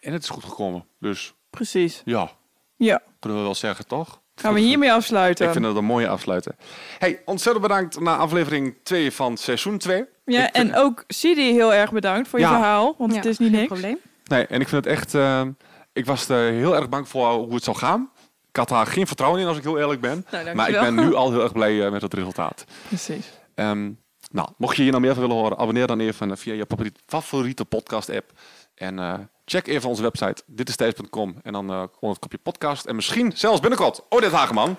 en 0.00 0.12
het 0.12 0.22
is 0.22 0.28
goed 0.28 0.44
gekomen. 0.44 0.86
Dus 1.00 1.34
precies. 1.50 2.02
ja, 2.04 2.30
Ja, 2.76 3.02
kunnen 3.18 3.38
we 3.38 3.44
wel 3.44 3.54
zeggen, 3.54 3.86
toch? 3.86 4.20
gaan 4.34 4.54
we 4.54 4.60
hiermee 4.60 4.92
afsluiten. 4.92 5.46
Ik 5.46 5.52
vind 5.52 5.64
dat 5.64 5.76
een 5.76 5.84
mooie 5.84 6.08
afsluiten. 6.08 6.56
Hey, 6.98 7.22
ontzettend 7.24 7.66
bedankt 7.66 8.00
naar 8.00 8.18
aflevering 8.18 8.74
2 8.82 9.12
van 9.12 9.36
seizoen 9.36 9.78
2. 9.78 10.04
ja, 10.24 10.46
ik 10.48 10.54
vind- 10.56 10.70
en 10.72 10.76
ook 10.76 11.04
Sidi 11.06 11.52
heel 11.52 11.74
erg 11.74 11.92
bedankt 11.92 12.28
voor 12.28 12.38
je 12.38 12.44
Ja. 12.44 12.50
verhaal, 12.52 12.94
want 12.98 13.10
Ja, 13.10 13.16
het 13.16 13.26
is 13.26 13.38
niet 13.38 13.48
geen 13.50 13.58
niks. 13.58 13.72
probleem. 13.72 13.98
Nee, 14.28 14.46
en 14.46 14.60
ik 14.60 14.68
vind 14.68 14.84
het 14.84 14.94
echt... 14.94 15.14
eh, 15.14 15.42
ik 15.92 16.06
was 16.06 16.28
er 16.28 16.52
heel 16.52 16.76
erg 16.76 16.88
bang 16.88 17.08
voor 17.08 17.28
hoe 17.32 17.54
het 17.54 17.64
zou 17.64 17.76
gaan. 17.76 18.10
Ik 18.48 18.56
had 18.56 18.68
daar 18.68 18.86
geen 18.86 19.06
vertrouwen 19.06 19.40
in, 19.40 19.46
als 19.46 19.56
ik 19.56 19.62
heel 19.62 19.78
eerlijk 19.78 20.00
ben. 20.00 20.26
Nou, 20.30 20.54
Maar 20.54 20.68
ik 20.70 20.80
ben 20.80 20.94
nu 20.94 21.14
al 21.14 21.30
heel 21.30 21.42
erg 21.42 21.52
blij 21.52 21.84
eh, 21.84 21.90
met 21.90 22.02
het 22.02 22.14
resultaat. 22.14 22.64
Precies. 22.88 23.26
Ehm, 23.54 23.90
nou, 24.30 24.48
mocht 24.56 24.76
je 24.76 24.82
hier 24.82 24.92
nog 24.92 25.00
meer 25.00 25.12
van 25.12 25.22
willen 25.22 25.36
horen, 25.36 25.58
abonneer 25.58 25.86
dan 25.86 26.00
even 26.00 26.38
via 26.38 26.54
je 26.54 26.66
favoriete- 27.06 27.64
podcast-app. 27.64 28.30
En 28.74 28.98
eh, 28.98 29.14
check 29.44 29.66
even 29.66 29.88
onze 29.88 30.02
website, 30.02 30.42
ditistijds.com. 30.46 31.36
En 31.42 31.52
dan 31.52 31.70
eh 31.70 31.76
onder 31.78 32.08
het 32.10 32.18
kopje 32.18 32.38
podcast. 32.38 32.84
En 32.84 32.94
misschien 32.96 33.32
zelfs 33.34 33.60
binnenkort, 33.60 34.02
Odette 34.08 34.36
Hageman. 34.36 34.76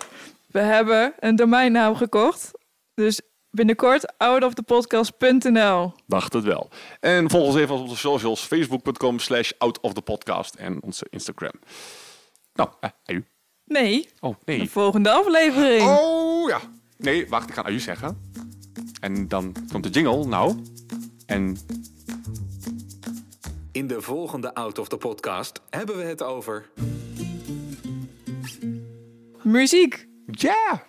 We 0.48 0.60
hebben 0.60 1.14
een 1.20 1.36
domeinnaam 1.36 1.96
gekocht. 1.96 2.52
Dus 2.94 3.22
binnenkort 3.58 4.18
outofthepodcast.nl. 4.18 5.94
Dacht 6.08 6.34
het 6.34 6.44
wel. 6.44 6.70
En 7.00 7.30
volg 7.30 7.46
ons 7.48 7.56
even 7.56 7.76
op 7.76 7.82
onze 7.82 7.96
socials, 7.96 8.42
facebook.com 8.42 9.20
slash 9.20 9.52
outofthepodcast 9.58 10.56
en 10.56 10.84
onze 10.84 11.06
Instagram. 11.10 11.52
Nou, 12.54 12.70
eh, 12.80 12.90
aju. 13.06 13.26
Nee, 13.66 14.10
Oh, 14.20 14.36
de 14.46 14.52
nee. 14.58 14.70
volgende 14.70 15.12
aflevering. 15.12 15.82
Oh, 15.88 16.50
ja. 16.50 16.60
Nee, 16.98 17.30
wacht, 17.30 17.50
ik 17.50 17.54
ga 17.56 17.64
aju 17.64 17.80
zeggen. 17.80 18.32
En 19.00 19.28
dan 19.28 19.56
komt 19.72 19.84
de 19.84 19.90
jingle, 19.90 20.26
nou. 20.26 20.64
En 21.26 21.58
In 23.72 23.88
de 23.88 24.02
volgende 24.02 24.54
Out 24.54 24.80
of 24.80 24.88
the 24.88 24.98
Podcast 24.98 25.62
hebben 25.70 25.98
we 25.98 26.04
het 26.04 26.24
over... 26.24 26.70
Muziek. 29.44 30.08
ja, 30.26 30.88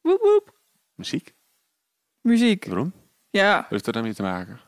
Woep 0.00 0.20
woep. 0.20 0.58
muziek. 0.94 1.33
Muziek. 2.28 2.64
Waarom? 2.66 2.92
Ja, 3.30 3.66
Heeft 3.68 3.86
er 3.86 3.92
daarmee 3.92 4.14
te 4.14 4.22
maken? 4.22 4.60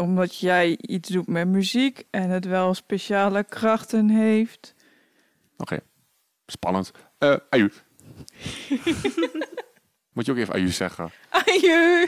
omdat 0.00 0.38
jij 0.38 0.78
iets 0.80 1.08
doet 1.08 1.26
met 1.26 1.48
muziek 1.48 2.04
en 2.10 2.30
het 2.30 2.44
wel 2.44 2.74
speciale 2.74 3.44
krachten 3.44 4.08
heeft. 4.08 4.74
Oké, 5.56 5.78
spannend. 6.46 6.92
Eh 7.18 7.36
aju. 7.50 7.70
Moet 10.12 10.26
je 10.26 10.32
ook 10.32 10.38
even 10.38 10.54
aju 10.54 10.68
zeggen. 10.68 11.10
Aju. 11.30 12.06